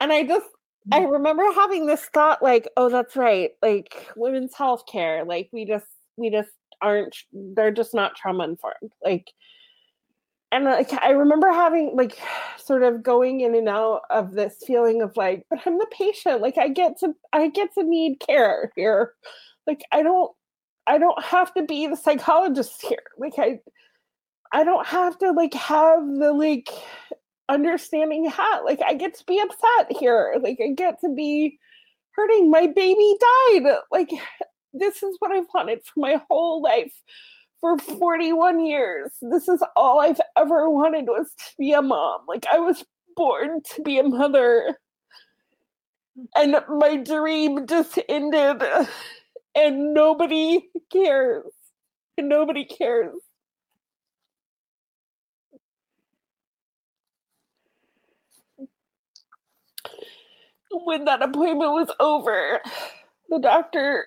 and 0.00 0.12
I 0.12 0.24
just 0.24 0.46
I 0.92 1.00
mm. 1.00 1.12
remember 1.12 1.44
having 1.54 1.86
this 1.86 2.04
thought 2.12 2.42
like, 2.42 2.68
oh, 2.76 2.88
that's 2.88 3.16
right. 3.16 3.50
Like 3.62 4.08
women's 4.16 4.54
health 4.54 4.84
care, 4.90 5.24
like 5.24 5.48
we 5.52 5.64
just 5.64 5.86
we 6.16 6.30
just 6.30 6.50
aren't 6.82 7.16
they're 7.32 7.70
just 7.70 7.94
not 7.94 8.16
trauma 8.16 8.44
informed. 8.44 8.92
Like 9.02 9.32
and 10.52 10.64
like 10.66 10.92
I 10.92 11.10
remember 11.10 11.50
having 11.50 11.96
like 11.96 12.18
sort 12.58 12.82
of 12.82 13.02
going 13.02 13.40
in 13.40 13.54
and 13.54 13.68
out 13.68 14.02
of 14.10 14.32
this 14.32 14.56
feeling 14.66 15.02
of 15.02 15.16
like, 15.16 15.44
but 15.50 15.60
I'm 15.66 15.78
the 15.78 15.86
patient. 15.90 16.40
Like 16.40 16.58
I 16.58 16.68
get 16.68 16.98
to 17.00 17.14
I 17.32 17.48
get 17.48 17.74
to 17.74 17.82
need 17.82 18.20
care 18.20 18.70
here. 18.76 19.14
Like 19.66 19.82
I 19.90 20.02
don't 20.02 20.30
I 20.86 20.98
don't 20.98 21.22
have 21.24 21.52
to 21.54 21.62
be 21.62 21.86
the 21.86 21.96
psychologist 21.96 22.82
here. 22.82 23.02
Like 23.18 23.34
I 23.38 23.60
I 24.52 24.64
don't 24.64 24.86
have 24.86 25.18
to 25.18 25.32
like 25.32 25.54
have 25.54 26.06
the 26.06 26.32
like 26.32 26.68
understanding 27.48 28.28
hat. 28.28 28.64
Like 28.64 28.80
I 28.86 28.94
get 28.94 29.14
to 29.18 29.24
be 29.24 29.40
upset 29.40 29.96
here. 29.98 30.36
Like 30.40 30.58
I 30.62 30.72
get 30.72 31.00
to 31.00 31.14
be 31.14 31.58
hurting. 32.12 32.50
My 32.50 32.66
baby 32.66 33.16
died. 33.20 33.76
Like 33.90 34.10
this 34.72 35.02
is 35.02 35.16
what 35.18 35.32
I've 35.32 35.46
wanted 35.54 35.80
for 35.84 36.00
my 36.00 36.20
whole 36.28 36.62
life 36.62 36.92
for 37.60 37.78
41 37.78 38.64
years. 38.64 39.12
This 39.22 39.48
is 39.48 39.62
all 39.76 40.00
I've 40.00 40.20
ever 40.36 40.68
wanted 40.68 41.06
was 41.06 41.30
to 41.38 41.44
be 41.58 41.72
a 41.72 41.82
mom. 41.82 42.22
Like 42.28 42.46
I 42.52 42.58
was 42.58 42.84
born 43.16 43.62
to 43.74 43.82
be 43.82 43.98
a 43.98 44.02
mother. 44.02 44.76
And 46.36 46.56
my 46.68 46.96
dream 46.96 47.66
just 47.66 47.98
ended 48.08 48.62
and 49.54 49.94
nobody 49.94 50.68
cares. 50.92 51.44
And 52.16 52.28
nobody 52.28 52.64
cares. 52.64 53.14
When 60.84 61.04
that 61.04 61.22
appointment 61.22 61.72
was 61.72 61.88
over, 62.00 62.60
the 63.28 63.38
doctor 63.38 64.06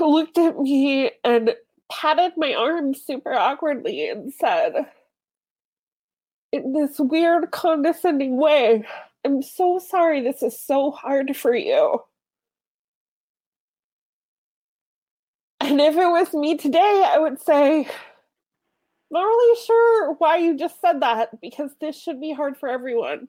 looked 0.00 0.38
at 0.38 0.58
me 0.58 1.10
and 1.24 1.54
patted 1.90 2.32
my 2.36 2.54
arm 2.54 2.94
super 2.94 3.32
awkwardly 3.32 4.08
and 4.08 4.32
said, 4.32 4.86
in 6.52 6.72
this 6.72 6.98
weird, 6.98 7.50
condescending 7.50 8.36
way, 8.38 8.84
I'm 9.24 9.42
so 9.42 9.78
sorry 9.78 10.22
this 10.22 10.42
is 10.42 10.58
so 10.58 10.90
hard 10.90 11.36
for 11.36 11.54
you. 11.54 12.02
And 15.60 15.80
if 15.80 15.96
it 15.96 16.08
was 16.08 16.32
me 16.32 16.56
today, 16.56 17.04
I 17.06 17.18
would 17.18 17.40
say, 17.40 17.86
not 19.10 19.22
really 19.22 19.64
sure 19.66 20.12
why 20.14 20.38
you 20.38 20.56
just 20.56 20.80
said 20.80 21.00
that 21.00 21.40
because 21.40 21.70
this 21.80 22.00
should 22.00 22.20
be 22.20 22.32
hard 22.32 22.56
for 22.56 22.68
everyone. 22.68 23.28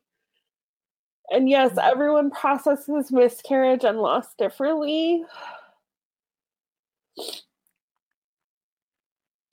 And 1.31 1.49
yes, 1.49 1.77
everyone 1.81 2.31
processes 2.31 3.11
miscarriage 3.11 3.83
and 3.83 3.99
loss 3.99 4.33
differently. 4.37 5.23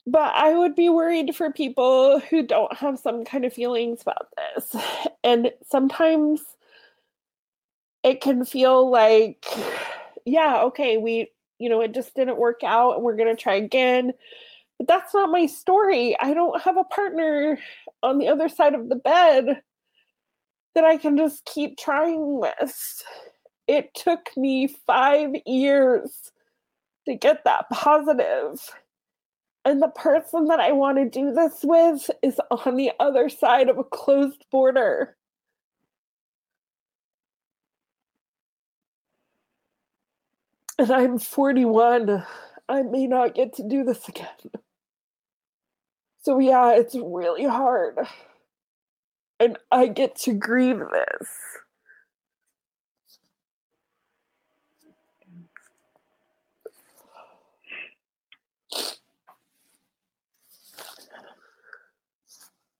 But 0.05 0.33
I 0.35 0.57
would 0.57 0.73
be 0.73 0.89
worried 0.89 1.35
for 1.35 1.51
people 1.51 2.19
who 2.19 2.41
don't 2.41 2.73
have 2.77 2.97
some 2.97 3.25
kind 3.25 3.43
of 3.43 3.53
feelings 3.53 4.01
about 4.01 4.29
this. 4.37 4.75
And 5.23 5.51
sometimes 5.69 6.41
it 8.03 8.21
can 8.21 8.45
feel 8.45 8.89
like, 8.89 9.45
yeah, 10.25 10.61
okay, 10.63 10.97
we, 10.97 11.31
you 11.59 11.69
know, 11.69 11.81
it 11.81 11.93
just 11.93 12.15
didn't 12.15 12.37
work 12.37 12.61
out 12.63 12.95
and 12.95 13.03
we're 13.03 13.17
going 13.17 13.35
to 13.35 13.41
try 13.41 13.55
again. 13.55 14.13
But 14.77 14.87
that's 14.87 15.13
not 15.13 15.31
my 15.31 15.45
story. 15.45 16.15
I 16.19 16.33
don't 16.33 16.61
have 16.61 16.77
a 16.77 16.85
partner 16.85 17.59
on 18.01 18.19
the 18.19 18.29
other 18.29 18.47
side 18.47 18.75
of 18.75 18.89
the 18.89 18.95
bed 18.95 19.61
that 20.77 20.85
I 20.85 20.97
can 20.97 21.17
just 21.17 21.43
keep 21.45 21.75
trying 21.75 22.39
with. 22.39 23.03
It 23.67 23.95
took 23.95 24.29
me 24.37 24.67
five 24.67 25.31
years 25.47 26.31
to 27.07 27.15
get 27.15 27.43
that 27.45 27.67
positive. 27.73 28.61
And 29.65 29.81
the 29.81 29.87
person 29.87 30.45
that 30.45 30.59
I 30.59 30.73
want 30.73 30.99
to 30.99 31.09
do 31.09 31.33
this 31.33 31.61
with 31.63 32.11
is 32.21 32.39
on 32.51 32.75
the 32.75 32.91
other 32.99 33.27
side 33.27 33.69
of 33.69 33.79
a 33.79 33.83
closed 33.83 34.45
border. 34.51 35.17
And 40.77 40.91
I'm 40.91 41.17
41. 41.17 42.23
I 42.69 42.83
may 42.83 43.07
not 43.07 43.33
get 43.33 43.55
to 43.55 43.67
do 43.67 43.83
this 43.83 44.07
again. 44.07 44.27
So, 46.21 46.37
yeah, 46.37 46.75
it's 46.75 46.93
really 46.93 47.45
hard 47.45 47.97
and 49.39 49.57
I 49.71 49.87
get 49.87 50.15
to 50.21 50.33
grieve 50.33 50.79
this. 50.79 51.29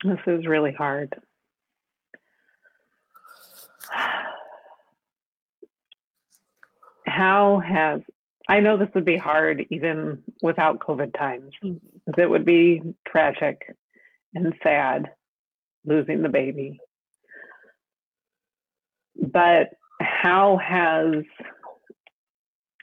This 0.04 0.20
is 0.28 0.46
really 0.46 0.74
hard. 0.74 1.16
how 7.18 7.60
has 7.66 8.02
I 8.48 8.60
know 8.62 8.78
this 8.78 8.90
would 8.94 9.06
be 9.06 9.18
hard 9.18 9.66
even 9.72 10.24
without 10.42 10.80
COVID 10.80 11.18
times. 11.18 11.52
Mm-hmm. 11.64 12.22
It 12.22 12.30
would 12.30 12.46
be 12.46 12.82
tragic 13.06 13.76
and 14.34 14.54
sad 14.64 15.10
losing 15.86 16.22
the 16.22 16.30
baby. 16.30 16.80
But 19.16 19.70
how 20.00 20.58
has 20.58 21.24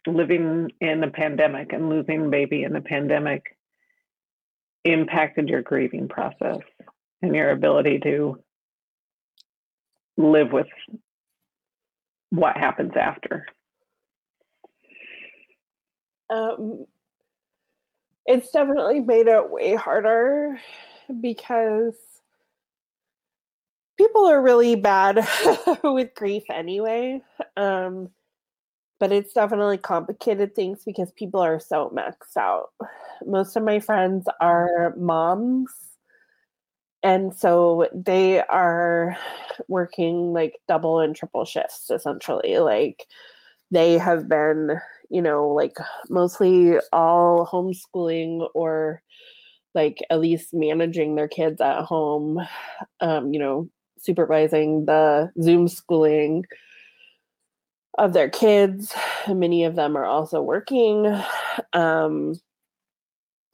living 0.06 0.70
in 0.80 1.02
a 1.02 1.10
pandemic 1.10 1.72
and 1.72 1.88
losing 1.88 2.30
baby 2.30 2.64
in 2.64 2.76
a 2.76 2.80
pandemic 2.80 3.56
impacted 4.84 5.48
your 5.48 5.62
grieving 5.62 6.08
process 6.08 6.58
and 7.22 7.34
your 7.34 7.50
ability 7.50 8.00
to 8.00 8.38
live 10.16 10.52
with 10.52 10.66
what 12.30 12.56
happens 12.56 12.92
after? 13.00 13.46
Um, 16.30 16.86
it's 18.26 18.50
definitely 18.50 19.00
made 19.00 19.26
it 19.26 19.50
way 19.50 19.74
harder 19.74 20.58
because 21.20 21.94
people 23.96 24.26
are 24.26 24.42
really 24.42 24.74
bad 24.74 25.26
with 25.84 26.14
grief 26.14 26.44
anyway. 26.50 27.22
Um, 27.56 28.10
but 29.00 29.12
it's 29.12 29.32
definitely 29.34 29.78
complicated 29.78 30.54
things 30.54 30.82
because 30.84 31.12
people 31.12 31.40
are 31.40 31.60
so 31.60 31.92
maxed 31.94 32.36
out. 32.38 32.70
Most 33.26 33.56
of 33.56 33.62
my 33.62 33.80
friends 33.80 34.26
are 34.40 34.94
moms. 34.96 35.70
And 37.02 37.34
so 37.34 37.86
they 37.92 38.40
are 38.40 39.16
working 39.68 40.32
like 40.32 40.58
double 40.66 41.00
and 41.00 41.14
triple 41.14 41.44
shifts 41.44 41.90
essentially. 41.90 42.58
Like 42.58 43.04
they 43.70 43.98
have 43.98 44.28
been, 44.28 44.80
you 45.10 45.20
know, 45.20 45.48
like 45.48 45.76
mostly 46.08 46.78
all 46.92 47.46
homeschooling 47.46 48.48
or 48.54 49.02
like 49.74 49.98
at 50.08 50.20
least 50.20 50.54
managing 50.54 51.14
their 51.14 51.28
kids 51.28 51.60
at 51.60 51.82
home, 51.82 52.40
um, 53.00 53.32
you 53.32 53.40
know, 53.40 53.68
supervising 54.04 54.86
the 54.86 55.30
Zoom 55.40 55.68
schooling 55.68 56.44
of 57.98 58.12
their 58.12 58.28
kids. 58.28 58.94
Many 59.28 59.64
of 59.64 59.76
them 59.76 59.96
are 59.96 60.04
also 60.04 60.42
working. 60.42 61.06
Um, 61.72 62.34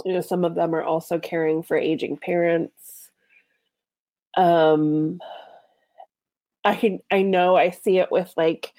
you 0.05 0.15
know, 0.15 0.21
some 0.21 0.45
of 0.45 0.55
them 0.55 0.75
are 0.75 0.83
also 0.83 1.19
caring 1.19 1.63
for 1.63 1.77
aging 1.77 2.17
parents. 2.17 3.11
Um, 4.37 5.21
I 6.65 7.01
I 7.11 7.23
know 7.23 7.57
I 7.57 7.71
see 7.71 7.99
it 7.99 8.11
with 8.11 8.33
like 8.37 8.73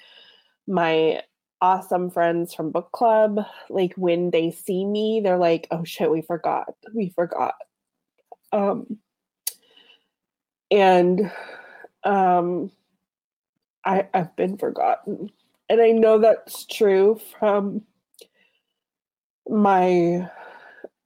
my 0.66 1.22
awesome 1.60 2.10
friends 2.10 2.54
from 2.54 2.72
book 2.72 2.90
club. 2.92 3.40
Like 3.70 3.94
when 3.94 4.30
they 4.30 4.50
see 4.50 4.84
me, 4.84 5.20
they're 5.22 5.38
like, 5.38 5.68
"Oh 5.70 5.84
shit, 5.84 6.10
we 6.10 6.22
forgot. 6.22 6.74
We 6.94 7.10
forgot." 7.10 7.54
Um, 8.52 8.98
and 10.70 11.30
um, 12.04 12.70
I 13.84 14.08
I've 14.14 14.34
been 14.36 14.58
forgotten 14.58 15.30
and 15.68 15.80
I 15.80 15.90
know 15.92 16.18
that's 16.18 16.66
true 16.66 17.18
from 17.38 17.82
my 19.48 20.28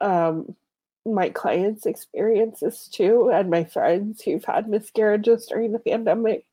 um 0.00 0.56
my 1.04 1.28
clients' 1.28 1.86
experiences 1.86 2.88
too, 2.92 3.30
and 3.32 3.48
my 3.48 3.62
friends 3.62 4.22
who've 4.22 4.44
had 4.44 4.68
miscarriages 4.68 5.46
during 5.46 5.70
the 5.70 5.78
pandemic, 5.78 6.44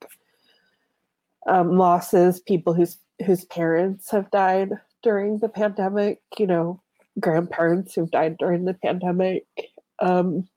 um, 1.47 1.75
losses, 1.75 2.39
people 2.39 2.73
whose 2.73 2.99
whose 3.25 3.45
parents 3.45 4.11
have 4.11 4.29
died 4.29 4.69
during 5.01 5.39
the 5.39 5.49
pandemic, 5.49 6.21
you 6.37 6.45
know, 6.45 6.79
grandparents 7.19 7.95
who've 7.95 8.11
died 8.11 8.37
during 8.37 8.65
the 8.65 8.75
pandemic. 8.75 9.45
Um, 9.99 10.47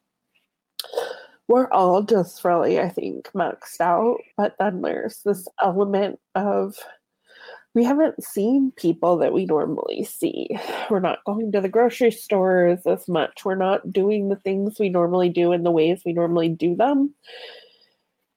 we're 1.49 1.71
all 1.71 2.03
just 2.03 2.45
really, 2.45 2.81
I 2.81 2.89
think, 2.89 3.31
maxed 3.33 3.81
out. 3.81 4.19
But 4.37 4.57
then 4.59 4.83
there's 4.83 5.21
this 5.25 5.47
element 5.63 6.19
of 6.35 6.77
we 7.75 7.85
haven't 7.85 8.25
seen 8.25 8.73
people 8.77 9.19
that 9.19 9.35
we 9.35 9.45
normally 9.45 10.03
see. 10.03 10.59
We're 10.91 10.99
not 10.99 11.25
going 11.25 11.53
to 11.53 11.61
the 11.61 11.69
grocery 11.69 12.11
stores 12.11 12.81
as 12.87 13.07
much. 13.07 13.45
We're 13.45 13.55
not 13.55 13.93
doing 13.93 14.29
the 14.29 14.37
things 14.37 14.79
we 14.81 14.89
normally 14.89 15.29
do 15.29 15.53
in 15.53 15.63
the 15.63 15.71
ways 15.71 16.01
we 16.05 16.15
normally 16.15 16.49
do 16.49 16.75
them. 16.75 17.15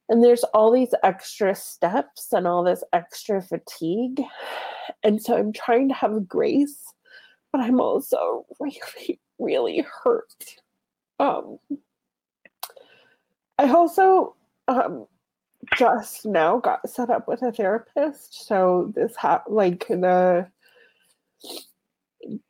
And 0.10 0.22
there's 0.22 0.43
all 0.45 0.72
these 0.72 0.93
extra 1.03 1.55
steps 1.55 2.34
and 2.34 2.47
all 2.47 2.64
this 2.64 2.84
extra 2.91 3.41
fatigue. 3.41 4.22
And 5.03 5.22
so 5.22 5.38
I'm 5.38 5.53
trying 5.53 5.88
to 5.88 5.95
have 5.95 6.28
grace, 6.28 6.84
but 7.53 7.62
I'm 7.62 7.80
also 7.80 8.45
really, 8.60 9.22
really 9.39 9.86
hurt. 10.03 10.34
Um, 11.20 11.60
I 13.60 13.70
also 13.70 14.36
um, 14.70 15.05
just 15.76 16.26
now 16.26 16.60
got 16.60 16.89
set 16.89 17.10
up 17.10 17.28
with 17.28 17.41
a 17.41 17.51
therapist. 17.51 18.47
So 18.47 18.93
this 18.95 19.16
ha- 19.18 19.43
like 19.47 19.86
the 19.89 20.47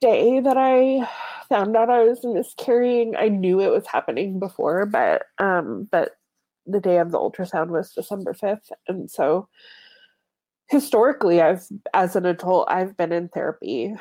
day 0.02 0.40
that 0.40 0.58
I 0.58 1.10
found 1.50 1.76
out 1.76 1.90
I 1.90 2.04
was 2.04 2.24
miscarrying, 2.24 3.16
I 3.16 3.30
knew 3.30 3.60
it 3.60 3.72
was 3.72 3.88
happening 3.88 4.40
before, 4.40 4.86
but 4.86 5.24
um 5.40 5.88
but 5.92 6.12
the 6.68 6.80
day 6.80 7.00
of 7.00 7.10
the 7.12 7.18
ultrasound 7.18 7.70
was 7.70 7.92
December 7.94 8.34
5th. 8.34 8.72
And 8.88 9.10
so 9.10 9.48
historically 10.70 11.42
I've 11.42 11.68
as 11.94 12.16
an 12.16 12.26
adult 12.26 12.70
I've 12.70 12.96
been 12.96 13.12
in 13.12 13.28
therapy 13.30 13.96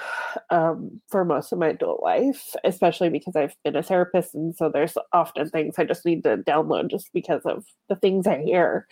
um, 0.50 1.00
for 1.08 1.24
most 1.24 1.50
of 1.50 1.58
my 1.58 1.68
adult 1.68 2.02
life, 2.02 2.54
especially 2.62 3.08
because 3.08 3.34
I've 3.34 3.56
been 3.64 3.76
a 3.76 3.82
therapist 3.82 4.34
and 4.34 4.54
so 4.54 4.68
there's 4.68 4.96
often 5.12 5.48
things 5.48 5.76
I 5.78 5.84
just 5.84 6.04
need 6.04 6.24
to 6.24 6.36
download 6.36 6.90
just 6.90 7.10
because 7.14 7.42
of 7.46 7.64
the 7.88 7.96
things 7.96 8.26
I 8.26 8.42
hear. 8.42 8.86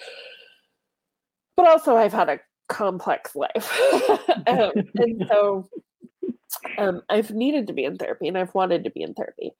But 1.56 1.68
also 1.68 1.96
I've 1.96 2.14
had 2.14 2.30
a 2.30 2.40
complex 2.68 3.36
life. 3.36 3.78
um, 4.46 4.72
and 4.94 5.26
so 5.28 5.68
um, 6.78 7.02
I've 7.10 7.30
needed 7.30 7.66
to 7.66 7.74
be 7.74 7.84
in 7.84 7.96
therapy 7.98 8.26
and 8.26 8.38
I've 8.38 8.54
wanted 8.54 8.84
to 8.84 8.90
be 8.90 9.02
in 9.02 9.12
therapy. 9.12 9.52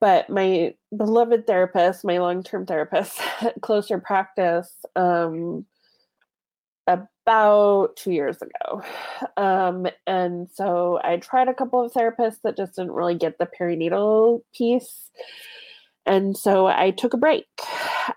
But 0.00 0.28
my 0.28 0.74
beloved 0.96 1.46
therapist, 1.46 2.04
my 2.04 2.18
long-term 2.18 2.66
therapist, 2.66 3.20
closer 3.62 3.98
practice, 3.98 4.70
um, 4.96 5.64
about 6.86 7.96
two 7.96 8.12
years 8.12 8.38
ago. 8.42 8.82
Um, 9.36 9.86
and 10.06 10.48
so 10.52 11.00
I 11.02 11.16
tried 11.18 11.48
a 11.48 11.54
couple 11.54 11.84
of 11.84 11.92
therapists 11.92 12.38
that 12.44 12.56
just 12.56 12.76
didn't 12.76 12.92
really 12.92 13.14
get 13.14 13.38
the 13.38 13.48
perinatal 13.60 14.40
piece. 14.54 15.10
And 16.04 16.36
so 16.36 16.66
I 16.66 16.90
took 16.90 17.14
a 17.14 17.18
break. 17.18 17.46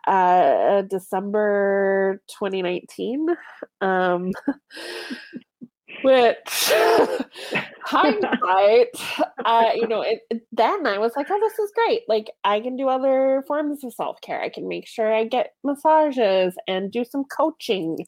Uh, 0.07 0.82
December 0.84 2.22
2019. 2.39 3.28
Um, 3.82 4.32
which 6.03 6.37
hindsight, 7.83 8.87
uh, 9.45 9.69
you 9.75 9.87
know, 9.87 10.01
it, 10.01 10.21
then 10.51 10.87
I 10.87 10.97
was 10.97 11.13
like, 11.15 11.27
oh, 11.29 11.39
this 11.39 11.57
is 11.59 11.71
great. 11.75 12.01
Like, 12.07 12.31
I 12.43 12.59
can 12.59 12.75
do 12.75 12.87
other 12.87 13.43
forms 13.47 13.83
of 13.83 13.93
self 13.93 14.19
care. 14.21 14.41
I 14.41 14.49
can 14.49 14.67
make 14.67 14.87
sure 14.87 15.13
I 15.13 15.25
get 15.25 15.53
massages 15.63 16.55
and 16.67 16.91
do 16.91 17.03
some 17.05 17.25
coaching 17.25 18.05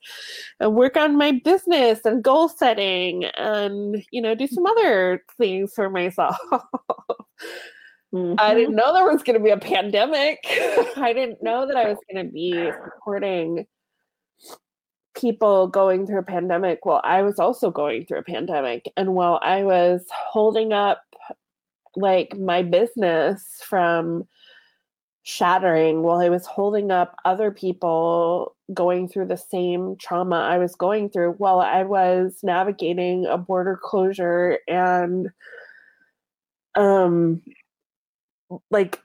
and 0.60 0.76
work 0.76 0.98
on 0.98 1.18
my 1.18 1.40
business 1.44 2.00
and 2.06 2.24
goal 2.24 2.50
setting 2.50 3.26
and, 3.26 4.04
you 4.12 4.22
know, 4.22 4.36
do 4.36 4.48
some 4.48 4.66
other 4.68 5.24
things 5.38 5.74
for 5.76 5.90
myself. 5.90 6.38
Mm-hmm. 8.14 8.36
I 8.40 8.54
didn't 8.54 8.76
know 8.76 8.94
there 8.94 9.12
was 9.12 9.24
going 9.24 9.38
to 9.38 9.44
be 9.44 9.50
a 9.50 9.58
pandemic. 9.58 10.40
I 10.96 11.12
didn't 11.14 11.44
know 11.44 11.68
that 11.68 11.76
I 11.76 11.90
was 11.90 11.98
going 12.12 12.26
to 12.26 12.32
be 12.32 12.72
supporting 12.84 13.66
people 15.18 15.68
going 15.68 16.06
through 16.06 16.20
a 16.20 16.24
pandemic 16.24 16.86
well 16.86 17.02
i 17.04 17.22
was 17.22 17.40
also 17.40 17.72
going 17.72 18.06
through 18.06 18.20
a 18.20 18.24
pandemic. 18.24 18.92
And 18.96 19.16
while 19.16 19.40
i 19.44 19.64
was 19.64 20.06
holding 20.12 20.74
up 20.74 21.04
like 21.96 22.38
my 22.38 22.62
business 22.62 23.62
from 23.64 24.28
shattering 25.24 26.04
while 26.04 26.20
i 26.20 26.30
was 26.30 26.46
holding 26.46 26.92
up 26.92 27.16
other 27.26 27.52
people 27.52 28.56
going 28.74 29.10
through 29.10 29.26
the 29.26 29.36
same 29.36 29.96
trauma 29.98 30.38
i 30.38 30.58
was 30.58 30.76
going 30.76 31.10
through 31.10 31.32
while 31.34 31.60
i 31.60 31.84
was 31.84 32.40
navigating 32.44 33.26
a 33.26 33.38
border 33.38 33.78
closure 33.82 34.60
and 34.68 35.30
um 36.76 37.42
like 38.72 39.02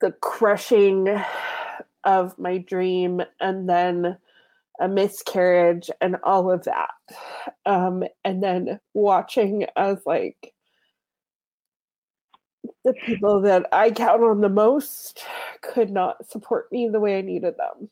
the 0.00 0.12
crushing 0.12 1.08
of 2.04 2.38
my 2.38 2.58
dream 2.58 3.22
and 3.40 3.68
then 3.68 4.16
a 4.80 4.88
miscarriage 4.88 5.90
and 6.00 6.16
all 6.24 6.50
of 6.50 6.64
that. 6.64 6.90
Um, 7.66 8.04
and 8.24 8.42
then 8.42 8.80
watching 8.92 9.66
as 9.76 9.98
like 10.06 10.52
the 12.84 12.94
people 13.06 13.40
that 13.42 13.66
I 13.72 13.90
count 13.90 14.22
on 14.22 14.40
the 14.40 14.48
most 14.48 15.22
could 15.62 15.90
not 15.90 16.28
support 16.28 16.70
me 16.70 16.88
the 16.88 17.00
way 17.00 17.18
I 17.18 17.22
needed 17.22 17.54
them. 17.56 17.90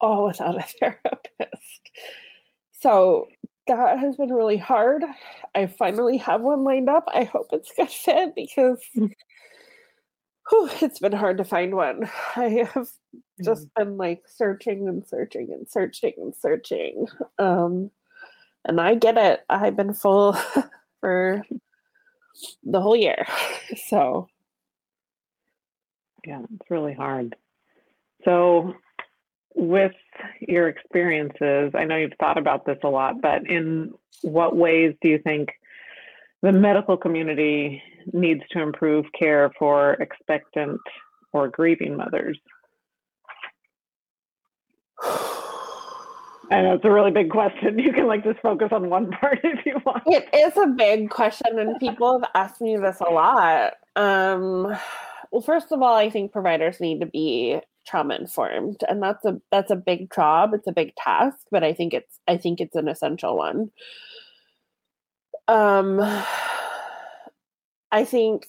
All 0.00 0.26
without 0.26 0.56
a 0.58 0.62
therapist. 0.62 1.90
So 2.80 3.28
that 3.66 3.98
has 3.98 4.16
been 4.16 4.32
really 4.32 4.56
hard. 4.56 5.04
I 5.54 5.66
finally 5.66 6.18
have 6.18 6.42
one 6.42 6.64
lined 6.64 6.88
up. 6.88 7.04
I 7.12 7.24
hope 7.24 7.48
it's 7.52 7.72
good 7.76 7.90
fit 7.90 8.34
because 8.34 8.80
whew, 8.94 10.68
it's 10.80 10.98
been 10.98 11.12
hard 11.12 11.38
to 11.38 11.44
find 11.44 11.74
one. 11.74 12.10
I 12.36 12.66
have 12.72 12.88
just 13.42 13.66
mm. 13.66 13.74
been 13.76 13.96
like 13.96 14.24
searching 14.26 14.88
and 14.88 15.06
searching 15.06 15.52
and 15.52 15.68
searching 15.68 16.12
and 16.18 16.34
searching. 16.34 17.06
Um, 17.38 17.90
and 18.64 18.80
I 18.80 18.94
get 18.94 19.16
it. 19.18 19.44
I've 19.48 19.76
been 19.76 19.94
full 19.94 20.36
for 21.00 21.42
the 22.62 22.80
whole 22.80 22.96
year. 22.96 23.26
So, 23.88 24.28
yeah, 26.26 26.42
it's 26.42 26.70
really 26.70 26.92
hard. 26.92 27.34
So, 28.24 28.74
with 29.54 29.94
your 30.40 30.68
experiences, 30.68 31.72
I 31.74 31.84
know 31.84 31.96
you've 31.96 32.12
thought 32.20 32.36
about 32.36 32.66
this 32.66 32.76
a 32.84 32.88
lot, 32.88 33.22
but 33.22 33.48
in 33.48 33.94
what 34.20 34.54
ways 34.54 34.94
do 35.00 35.08
you 35.08 35.18
think 35.18 35.48
the 36.42 36.52
medical 36.52 36.96
community 36.98 37.82
needs 38.12 38.42
to 38.50 38.60
improve 38.60 39.06
care 39.18 39.50
for 39.58 39.94
expectant 39.94 40.80
or 41.32 41.48
grieving 41.48 41.96
mothers? 41.96 42.38
I 46.50 46.62
know 46.62 46.74
it's 46.74 46.84
a 46.84 46.90
really 46.90 47.10
big 47.10 47.30
question. 47.30 47.78
You 47.84 47.92
can 47.92 48.06
like 48.06 48.24
just 48.24 48.40
focus 48.40 48.68
on 48.72 48.90
one 48.90 49.10
part 49.20 49.40
if 49.42 49.64
you 49.66 49.80
want. 49.84 50.02
It 50.06 50.28
is 50.34 50.56
a 50.56 50.66
big 50.66 51.10
question, 51.10 51.58
and 51.58 51.78
people 51.78 52.18
have 52.18 52.30
asked 52.34 52.60
me 52.60 52.76
this 52.76 53.00
a 53.00 53.10
lot. 53.10 53.74
Um, 53.96 54.76
well, 55.30 55.42
first 55.44 55.72
of 55.72 55.82
all, 55.82 55.94
I 55.94 56.10
think 56.10 56.32
providers 56.32 56.80
need 56.80 57.00
to 57.00 57.06
be 57.06 57.60
trauma 57.86 58.14
informed 58.14 58.80
and 58.88 59.02
that's 59.02 59.24
a 59.24 59.40
that's 59.50 59.70
a 59.70 59.76
big 59.76 60.10
job 60.10 60.54
it's 60.54 60.66
a 60.66 60.72
big 60.72 60.94
task 60.96 61.38
but 61.50 61.62
i 61.62 61.72
think 61.72 61.92
it's 61.92 62.18
i 62.26 62.36
think 62.36 62.60
it's 62.60 62.76
an 62.76 62.88
essential 62.88 63.36
one 63.36 63.70
um 65.48 66.00
i 67.92 68.04
think 68.04 68.46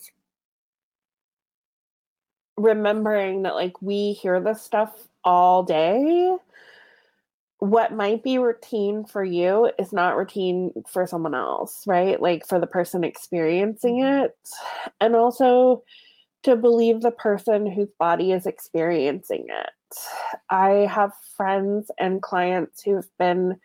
remembering 2.58 3.44
that 3.44 3.56
like 3.56 3.82
we 3.82 4.14
hear 4.14 4.40
this 4.40 4.62
stuff 4.62 5.08
all 5.26 5.64
day 5.64 6.34
what 7.70 7.94
might 7.94 8.24
be 8.24 8.38
routine 8.38 9.06
for 9.06 9.24
you 9.24 9.72
is 9.80 9.94
not 9.94 10.18
routine 10.18 10.72
for 10.92 11.08
someone 11.08 11.36
else 11.36 11.84
right 11.88 12.22
like 12.22 12.46
for 12.48 12.60
the 12.60 12.68
person 12.68 13.04
experiencing 13.04 13.98
mm-hmm. 13.98 14.26
it 14.26 14.38
and 15.00 15.16
also 15.16 15.84
to 16.46 16.56
believe 16.56 17.02
the 17.02 17.10
person 17.10 17.66
whose 17.66 17.90
body 17.98 18.32
is 18.32 18.46
experiencing 18.46 19.48
it. 19.50 19.98
I 20.52 20.88
have 20.92 21.12
friends 21.36 21.90
and 21.98 22.22
clients 22.22 22.84
who've 22.84 23.10
been 23.18 23.58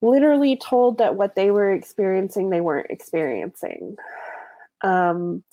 literally 0.00 0.56
told 0.56 0.96
that 0.96 1.14
what 1.14 1.36
they 1.36 1.50
were 1.50 1.70
experiencing, 1.70 2.48
they 2.48 2.62
weren't 2.62 2.90
experiencing. 2.90 3.96
Um, 4.80 5.44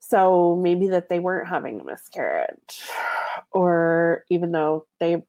so 0.00 0.56
maybe 0.56 0.88
that 0.88 1.10
they 1.10 1.18
weren't 1.18 1.48
having 1.48 1.80
a 1.80 1.84
miscarriage, 1.84 2.82
or 3.52 4.24
even 4.30 4.52
though 4.52 4.86
they 5.00 5.22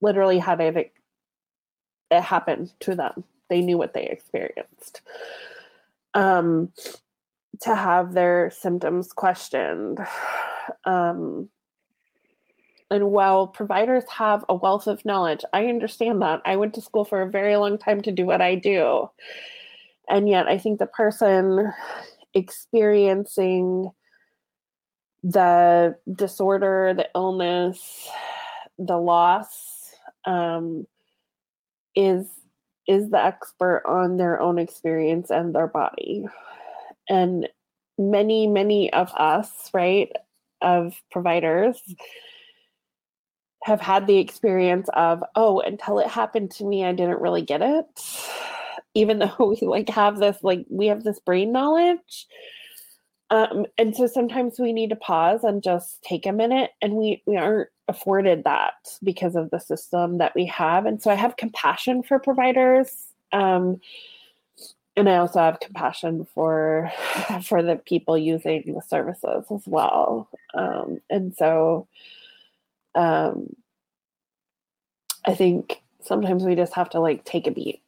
literally 0.00 0.38
had 0.38 0.60
it, 0.60 0.92
it 2.10 2.22
happened 2.22 2.72
to 2.80 2.94
them, 2.94 3.24
they 3.48 3.60
knew 3.60 3.78
what 3.78 3.94
they 3.94 4.06
experienced. 4.06 5.02
Um, 6.14 6.72
to 7.62 7.74
have 7.74 8.12
their 8.12 8.50
symptoms 8.50 9.12
questioned. 9.12 9.98
Um, 10.84 11.48
and 12.90 13.10
while 13.10 13.46
providers 13.48 14.04
have 14.10 14.44
a 14.48 14.54
wealth 14.54 14.86
of 14.86 15.04
knowledge, 15.04 15.44
I 15.52 15.66
understand 15.66 16.22
that. 16.22 16.42
I 16.44 16.56
went 16.56 16.74
to 16.74 16.80
school 16.80 17.04
for 17.04 17.22
a 17.22 17.30
very 17.30 17.56
long 17.56 17.78
time 17.78 18.00
to 18.02 18.12
do 18.12 18.24
what 18.24 18.40
I 18.40 18.54
do. 18.54 19.10
And 20.08 20.28
yet, 20.28 20.46
I 20.46 20.58
think 20.58 20.78
the 20.78 20.86
person 20.86 21.72
experiencing 22.32 23.90
the 25.24 25.96
disorder, 26.12 26.94
the 26.96 27.08
illness, 27.14 28.08
the 28.78 28.98
loss 28.98 29.75
um, 30.26 30.86
is 31.94 32.26
is 32.86 33.10
the 33.10 33.22
expert 33.22 33.82
on 33.86 34.16
their 34.16 34.40
own 34.40 34.58
experience 34.58 35.30
and 35.30 35.54
their 35.54 35.66
body. 35.66 36.26
And 37.08 37.48
many 37.98 38.46
many 38.46 38.92
of 38.92 39.12
us 39.14 39.70
right 39.72 40.12
of 40.60 40.94
providers 41.10 41.80
have 43.64 43.80
had 43.80 44.06
the 44.06 44.18
experience 44.18 44.88
of 44.94 45.24
oh 45.34 45.60
until 45.60 45.98
it 45.98 46.06
happened 46.06 46.50
to 46.50 46.64
me 46.64 46.84
i 46.84 46.92
didn't 46.92 47.20
really 47.20 47.42
get 47.42 47.62
it. 47.62 47.86
Even 48.94 49.18
though 49.18 49.34
we 49.60 49.66
like 49.66 49.88
have 49.88 50.18
this 50.18 50.36
like 50.42 50.66
we 50.68 50.86
have 50.86 51.04
this 51.04 51.20
brain 51.20 51.52
knowledge 51.52 52.26
um, 53.30 53.66
and 53.76 53.96
so 53.96 54.06
sometimes 54.06 54.58
we 54.58 54.72
need 54.72 54.90
to 54.90 54.96
pause 54.96 55.42
and 55.42 55.62
just 55.62 56.02
take 56.02 56.26
a 56.26 56.32
minute 56.32 56.70
and 56.80 56.94
we 56.94 57.22
we 57.26 57.36
aren't 57.36 57.68
afforded 57.88 58.44
that 58.44 58.74
because 59.02 59.36
of 59.36 59.50
the 59.50 59.60
system 59.60 60.18
that 60.18 60.34
we 60.34 60.44
have 60.46 60.86
and 60.86 61.00
so 61.00 61.10
i 61.10 61.14
have 61.14 61.36
compassion 61.36 62.02
for 62.02 62.18
providers 62.18 63.06
um, 63.32 63.80
and 64.96 65.08
I 65.10 65.16
also 65.16 65.40
have 65.40 65.60
compassion 65.60 66.26
for 66.34 66.90
for 67.44 67.62
the 67.62 67.76
people 67.76 68.16
using 68.16 68.74
the 68.74 68.82
services 68.82 69.44
as 69.50 69.62
well. 69.66 70.28
Um, 70.54 71.00
and 71.10 71.34
so 71.36 71.86
um, 72.94 73.54
I 75.26 75.34
think 75.34 75.82
sometimes 76.00 76.44
we 76.44 76.54
just 76.54 76.74
have 76.74 76.90
to 76.90 77.00
like 77.00 77.24
take 77.24 77.46
a 77.46 77.50
beat. 77.50 77.82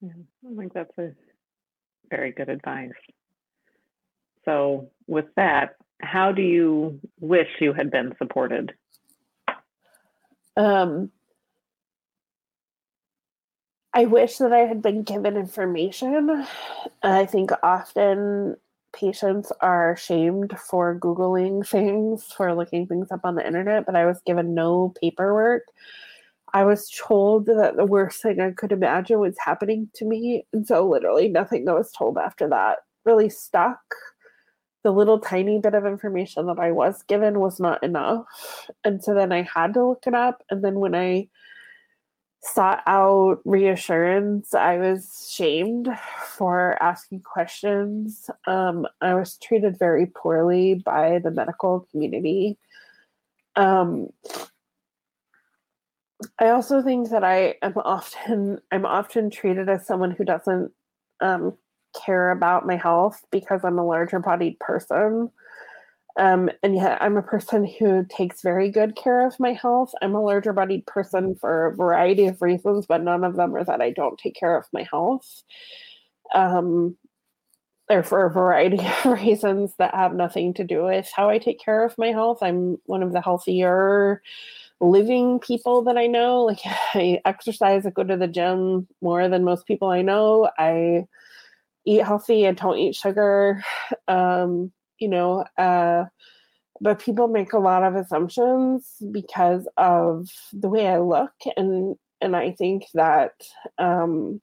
Yeah, 0.00 0.12
I 0.50 0.56
think 0.56 0.72
that's 0.72 0.98
a 0.98 1.12
very 2.10 2.32
good 2.32 2.48
advice. 2.48 2.90
So 4.44 4.90
with 5.06 5.26
that, 5.36 5.76
how 6.00 6.32
do 6.32 6.42
you 6.42 7.00
wish 7.20 7.48
you 7.60 7.72
had 7.72 7.90
been 7.90 8.14
supported? 8.18 8.72
Um, 10.56 11.10
I 13.92 14.04
wish 14.04 14.38
that 14.38 14.52
I 14.52 14.60
had 14.60 14.82
been 14.82 15.02
given 15.02 15.36
information. 15.36 16.46
I 17.02 17.26
think 17.26 17.50
often 17.62 18.56
patients 18.92 19.52
are 19.60 19.96
shamed 19.96 20.58
for 20.58 20.98
Googling 20.98 21.66
things, 21.66 22.24
for 22.24 22.54
looking 22.54 22.86
things 22.86 23.10
up 23.10 23.20
on 23.24 23.34
the 23.34 23.46
internet, 23.46 23.86
but 23.86 23.96
I 23.96 24.06
was 24.06 24.20
given 24.24 24.54
no 24.54 24.94
paperwork. 25.00 25.64
I 26.54 26.64
was 26.64 26.90
told 26.90 27.46
that 27.46 27.76
the 27.76 27.84
worst 27.84 28.22
thing 28.22 28.40
I 28.40 28.50
could 28.52 28.72
imagine 28.72 29.18
was 29.18 29.36
happening 29.44 29.88
to 29.94 30.04
me. 30.04 30.46
And 30.52 30.66
so, 30.66 30.88
literally, 30.88 31.28
nothing 31.28 31.64
that 31.64 31.74
was 31.74 31.92
told 31.92 32.18
after 32.18 32.48
that 32.48 32.78
really 33.04 33.28
stuck. 33.28 33.80
The 34.82 34.92
little 34.92 35.18
tiny 35.18 35.58
bit 35.58 35.74
of 35.74 35.84
information 35.84 36.46
that 36.46 36.58
I 36.58 36.72
was 36.72 37.02
given 37.02 37.40
was 37.40 37.60
not 37.60 37.82
enough. 37.82 38.70
And 38.84 39.04
so 39.04 39.14
then 39.14 39.30
I 39.30 39.42
had 39.42 39.74
to 39.74 39.86
look 39.86 40.04
it 40.06 40.14
up. 40.14 40.42
And 40.50 40.64
then 40.64 40.76
when 40.76 40.94
I 40.94 41.28
sought 42.42 42.82
out 42.86 43.40
reassurance. 43.44 44.54
I 44.54 44.78
was 44.78 45.30
shamed 45.30 45.88
for 46.26 46.82
asking 46.82 47.20
questions. 47.20 48.30
Um, 48.46 48.86
I 49.00 49.14
was 49.14 49.36
treated 49.36 49.78
very 49.78 50.06
poorly 50.06 50.74
by 50.74 51.18
the 51.18 51.30
medical 51.30 51.86
community. 51.90 52.58
Um, 53.56 54.08
I 56.38 56.50
also 56.50 56.82
think 56.82 57.10
that 57.10 57.24
I 57.24 57.54
am 57.62 57.74
often 57.76 58.60
I'm 58.70 58.84
often 58.86 59.30
treated 59.30 59.68
as 59.68 59.86
someone 59.86 60.10
who 60.10 60.24
doesn't 60.24 60.72
um, 61.20 61.56
care 62.04 62.30
about 62.30 62.66
my 62.66 62.76
health 62.76 63.24
because 63.30 63.60
I'm 63.64 63.78
a 63.78 63.86
larger 63.86 64.18
bodied 64.18 64.58
person. 64.58 65.30
Um, 66.18 66.50
and 66.62 66.74
yet, 66.74 66.98
I'm 67.00 67.16
a 67.16 67.22
person 67.22 67.64
who 67.64 68.04
takes 68.10 68.42
very 68.42 68.70
good 68.70 68.96
care 68.96 69.26
of 69.26 69.38
my 69.40 69.52
health. 69.54 69.92
I'm 70.02 70.14
a 70.14 70.22
larger 70.22 70.52
bodied 70.52 70.86
person 70.86 71.36
for 71.40 71.66
a 71.66 71.76
variety 71.76 72.26
of 72.26 72.42
reasons, 72.42 72.86
but 72.86 73.02
none 73.02 73.24
of 73.24 73.36
them 73.36 73.54
are 73.56 73.64
that 73.64 73.80
I 73.80 73.90
don't 73.90 74.18
take 74.18 74.34
care 74.34 74.56
of 74.56 74.66
my 74.72 74.86
health. 74.90 75.44
Um, 76.34 76.96
or 77.90 78.02
for 78.02 78.24
a 78.26 78.30
variety 78.32 78.78
of 79.04 79.20
reasons 79.20 79.74
that 79.78 79.94
have 79.94 80.14
nothing 80.14 80.54
to 80.54 80.64
do 80.64 80.84
with 80.84 81.10
how 81.14 81.28
I 81.28 81.38
take 81.38 81.60
care 81.60 81.84
of 81.84 81.98
my 81.98 82.08
health. 82.08 82.38
I'm 82.42 82.78
one 82.86 83.02
of 83.02 83.12
the 83.12 83.20
healthier 83.20 84.22
living 84.80 85.38
people 85.40 85.82
that 85.84 85.96
I 85.96 86.06
know. 86.06 86.44
Like, 86.44 86.60
I 86.64 87.20
exercise, 87.24 87.86
I 87.86 87.90
go 87.90 88.04
to 88.04 88.16
the 88.16 88.28
gym 88.28 88.88
more 89.00 89.28
than 89.28 89.44
most 89.44 89.66
people 89.66 89.88
I 89.88 90.02
know. 90.02 90.50
I 90.58 91.06
eat 91.86 92.04
healthy, 92.04 92.46
I 92.46 92.52
don't 92.52 92.78
eat 92.78 92.94
sugar. 92.94 93.62
Um, 94.08 94.72
you 94.98 95.08
know, 95.08 95.44
uh, 95.56 96.04
but 96.80 96.98
people 96.98 97.28
make 97.28 97.52
a 97.52 97.58
lot 97.58 97.82
of 97.82 97.94
assumptions 97.94 98.96
because 99.10 99.68
of 99.76 100.28
the 100.52 100.68
way 100.68 100.88
I 100.88 100.98
look, 100.98 101.32
and 101.56 101.96
and 102.20 102.36
I 102.36 102.52
think 102.52 102.84
that 102.94 103.32
um, 103.78 104.40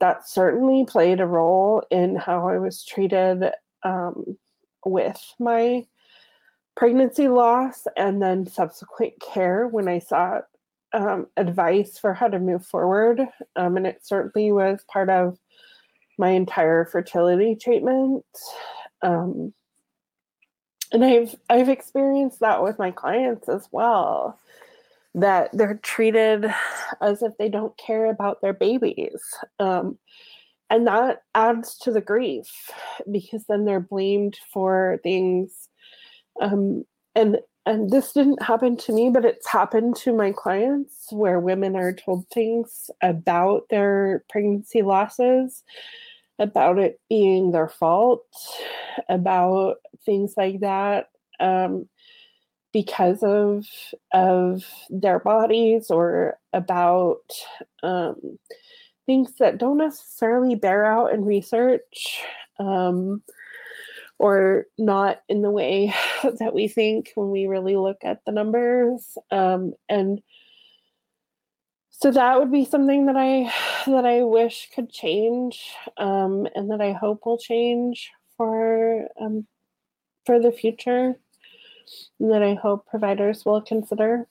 that 0.00 0.28
certainly 0.28 0.84
played 0.86 1.20
a 1.20 1.26
role 1.26 1.82
in 1.90 2.16
how 2.16 2.48
I 2.48 2.58
was 2.58 2.84
treated 2.84 3.50
um, 3.82 4.36
with 4.84 5.20
my 5.38 5.86
pregnancy 6.76 7.28
loss 7.28 7.86
and 7.96 8.20
then 8.20 8.46
subsequent 8.46 9.14
care 9.20 9.66
when 9.66 9.88
I 9.88 9.98
sought 9.98 10.44
um, 10.92 11.26
advice 11.36 11.98
for 11.98 12.14
how 12.14 12.28
to 12.28 12.38
move 12.38 12.64
forward. 12.64 13.20
Um, 13.56 13.76
and 13.76 13.86
it 13.86 14.06
certainly 14.06 14.52
was 14.52 14.84
part 14.88 15.10
of 15.10 15.38
my 16.18 16.30
entire 16.30 16.84
fertility 16.86 17.56
treatment. 17.56 18.24
Um, 19.02 19.52
and 20.92 21.04
I've 21.04 21.34
I've 21.50 21.68
experienced 21.68 22.40
that 22.40 22.62
with 22.62 22.78
my 22.78 22.92
clients 22.92 23.48
as 23.48 23.68
well 23.72 24.38
that 25.14 25.50
they're 25.52 25.78
treated 25.82 26.46
as 27.00 27.22
if 27.22 27.36
they 27.38 27.48
don't 27.48 27.76
care 27.78 28.06
about 28.06 28.40
their 28.40 28.52
babies. 28.52 29.22
Um, 29.58 29.98
and 30.70 30.86
that 30.86 31.22
adds 31.34 31.78
to 31.78 31.92
the 31.92 32.00
grief 32.00 32.70
because 33.10 33.44
then 33.48 33.64
they're 33.64 33.80
blamed 33.80 34.38
for 34.52 34.98
things. 35.02 35.68
Um, 36.40 36.84
and 37.14 37.38
and 37.66 37.90
this 37.90 38.12
didn't 38.12 38.42
happen 38.42 38.76
to 38.76 38.92
me, 38.92 39.08
but 39.08 39.24
it's 39.24 39.48
happened 39.48 39.96
to 39.96 40.14
my 40.14 40.32
clients 40.32 41.06
where 41.10 41.40
women 41.40 41.76
are 41.76 41.94
told 41.94 42.28
things 42.28 42.90
about 43.02 43.68
their 43.70 44.22
pregnancy 44.28 44.82
losses, 44.82 45.62
about 46.38 46.78
it 46.78 47.00
being 47.08 47.52
their 47.52 47.68
fault, 47.68 48.26
about 49.08 49.76
things 50.04 50.34
like 50.36 50.60
that. 50.60 51.08
Um, 51.40 51.88
because 52.74 53.22
of 53.22 53.64
of 54.12 54.64
their 54.90 55.20
bodies 55.20 55.90
or 55.90 56.38
about 56.52 57.22
um, 57.84 58.16
things 59.06 59.32
that 59.38 59.58
don't 59.58 59.78
necessarily 59.78 60.56
bear 60.56 60.84
out 60.84 61.12
in 61.14 61.24
research 61.24 62.20
um, 62.58 63.22
or 64.18 64.66
not 64.78 65.20
in 65.28 65.42
the 65.42 65.50
way 65.50 65.92
that 66.38 66.54
we 66.54 66.68
think 66.68 67.12
when 67.14 67.30
we 67.30 67.46
really 67.46 67.76
look 67.76 67.98
at 68.02 68.24
the 68.24 68.32
numbers 68.32 69.16
um, 69.30 69.74
and 69.88 70.22
so 71.90 72.10
that 72.10 72.38
would 72.38 72.52
be 72.52 72.64
something 72.64 73.06
that 73.06 73.16
i 73.16 73.52
that 73.86 74.06
i 74.06 74.22
wish 74.22 74.68
could 74.74 74.90
change 74.90 75.70
um, 75.96 76.46
and 76.54 76.70
that 76.70 76.80
i 76.80 76.92
hope 76.92 77.26
will 77.26 77.38
change 77.38 78.10
for 78.36 79.08
um, 79.20 79.46
for 80.24 80.40
the 80.40 80.52
future 80.52 81.16
that 82.20 82.42
I 82.42 82.54
hope 82.54 82.86
providers 82.86 83.44
will 83.44 83.60
consider. 83.60 84.26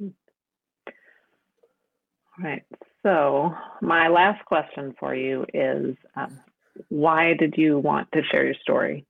All 0.00 0.12
right. 2.38 2.64
So, 3.02 3.54
my 3.80 4.08
last 4.08 4.44
question 4.44 4.94
for 4.98 5.14
you 5.14 5.44
is 5.52 5.96
um, 6.16 6.38
why 6.88 7.34
did 7.34 7.54
you 7.56 7.78
want 7.78 8.10
to 8.12 8.22
share 8.22 8.44
your 8.44 8.54
story? 8.54 9.06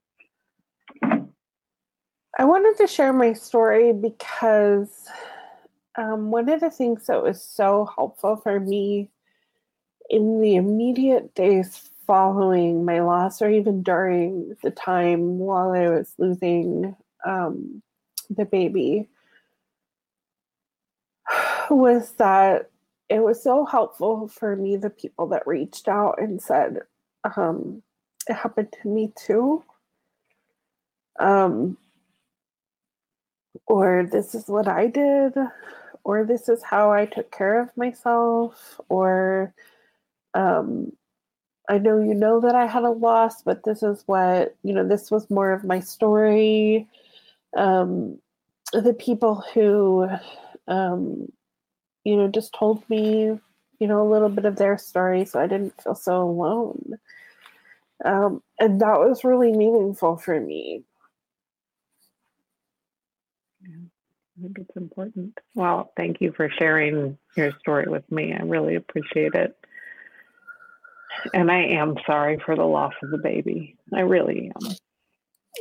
I 2.38 2.44
wanted 2.44 2.76
to 2.78 2.86
share 2.86 3.12
my 3.12 3.34
story 3.34 3.92
because 3.92 5.06
um, 5.96 6.30
one 6.30 6.48
of 6.48 6.60
the 6.60 6.70
things 6.70 7.06
that 7.06 7.22
was 7.22 7.42
so 7.42 7.88
helpful 7.94 8.36
for 8.36 8.58
me 8.58 9.10
in 10.08 10.40
the 10.40 10.56
immediate 10.56 11.34
days 11.34 11.90
following 12.06 12.84
my 12.84 13.00
loss 13.00 13.42
or 13.42 13.50
even 13.50 13.82
during 13.82 14.56
the 14.62 14.70
time 14.70 15.38
while 15.38 15.72
I 15.72 15.88
was 15.88 16.14
losing 16.18 16.96
um, 17.24 17.82
the 18.30 18.44
baby 18.44 19.08
was 21.70 22.12
that 22.12 22.70
it 23.08 23.22
was 23.22 23.42
so 23.42 23.66
helpful 23.66 24.28
for 24.28 24.56
me, 24.56 24.76
the 24.76 24.90
people 24.90 25.26
that 25.28 25.46
reached 25.46 25.86
out 25.86 26.14
and 26.18 26.40
said, 26.40 26.78
um, 27.36 27.82
it 28.28 28.34
happened 28.34 28.74
to 28.82 28.88
me 28.88 29.12
too. 29.16 29.62
Um, 31.18 31.76
or 33.66 34.08
this 34.10 34.34
is 34.34 34.48
what 34.48 34.66
I 34.68 34.86
did, 34.86 35.34
or 36.04 36.24
this 36.24 36.48
is 36.48 36.62
how 36.62 36.92
I 36.92 37.06
took 37.06 37.30
care 37.30 37.60
of 37.60 37.76
myself, 37.76 38.80
or 38.88 39.54
um, 40.34 40.92
I 41.68 41.78
know 41.78 41.98
you 41.98 42.14
know 42.14 42.40
that 42.40 42.54
I 42.54 42.66
had 42.66 42.82
a 42.84 42.90
loss, 42.90 43.42
but 43.42 43.64
this 43.64 43.82
is 43.82 44.02
what, 44.06 44.56
you 44.62 44.74
know, 44.74 44.86
this 44.86 45.10
was 45.10 45.30
more 45.30 45.52
of 45.52 45.64
my 45.64 45.80
story. 45.80 46.88
Um, 47.56 48.18
the 48.72 48.94
people 48.94 49.44
who, 49.54 50.08
um, 50.66 51.30
you 52.04 52.16
know, 52.16 52.28
just 52.28 52.54
told 52.54 52.88
me, 52.88 53.38
you 53.82 53.88
know, 53.88 54.00
a 54.00 54.08
little 54.08 54.28
bit 54.28 54.44
of 54.44 54.54
their 54.54 54.78
story 54.78 55.24
so 55.24 55.40
I 55.40 55.48
didn't 55.48 55.82
feel 55.82 55.96
so 55.96 56.22
alone. 56.22 57.00
Um, 58.04 58.40
and 58.60 58.80
that 58.80 59.00
was 59.00 59.24
really 59.24 59.52
meaningful 59.52 60.18
for 60.18 60.40
me. 60.40 60.84
Yeah, 63.60 63.74
I 64.38 64.42
think 64.42 64.58
it's 64.60 64.76
important. 64.76 65.36
Well, 65.56 65.90
thank 65.96 66.20
you 66.20 66.30
for 66.30 66.48
sharing 66.48 67.18
your 67.36 67.50
story 67.58 67.86
with 67.88 68.08
me. 68.12 68.32
I 68.32 68.44
really 68.44 68.76
appreciate 68.76 69.34
it. 69.34 69.58
And 71.34 71.50
I 71.50 71.64
am 71.64 71.96
sorry 72.06 72.38
for 72.46 72.54
the 72.54 72.62
loss 72.62 72.94
of 73.02 73.10
the 73.10 73.18
baby. 73.18 73.76
I 73.92 74.02
really 74.02 74.52
am. 74.54 74.72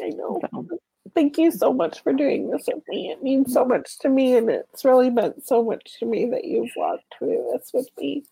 I 0.03 0.09
know. 0.09 0.39
So. 0.51 0.67
Thank 1.13 1.37
you 1.37 1.51
so 1.51 1.73
much 1.73 2.01
for 2.03 2.13
doing 2.13 2.49
this 2.49 2.67
with 2.67 2.83
me. 2.87 3.11
It 3.11 3.21
means 3.21 3.53
so 3.53 3.65
much 3.65 3.99
to 3.99 4.09
me, 4.09 4.35
and 4.37 4.49
it's 4.49 4.85
really 4.85 5.09
meant 5.09 5.45
so 5.45 5.63
much 5.63 5.99
to 5.99 6.05
me 6.05 6.29
that 6.31 6.45
you've 6.45 6.71
walked 6.75 7.03
through 7.17 7.49
this 7.53 7.71
with 7.73 7.89
me. 7.97 8.23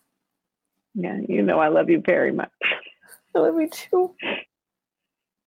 Yeah, 0.96 1.20
you 1.28 1.42
know 1.42 1.60
I 1.60 1.68
love 1.68 1.90
you 1.90 2.02
very 2.06 2.32
much. 2.32 2.52
I 3.36 3.40
love 3.40 3.60
you 3.60 3.70
too. 3.70 4.16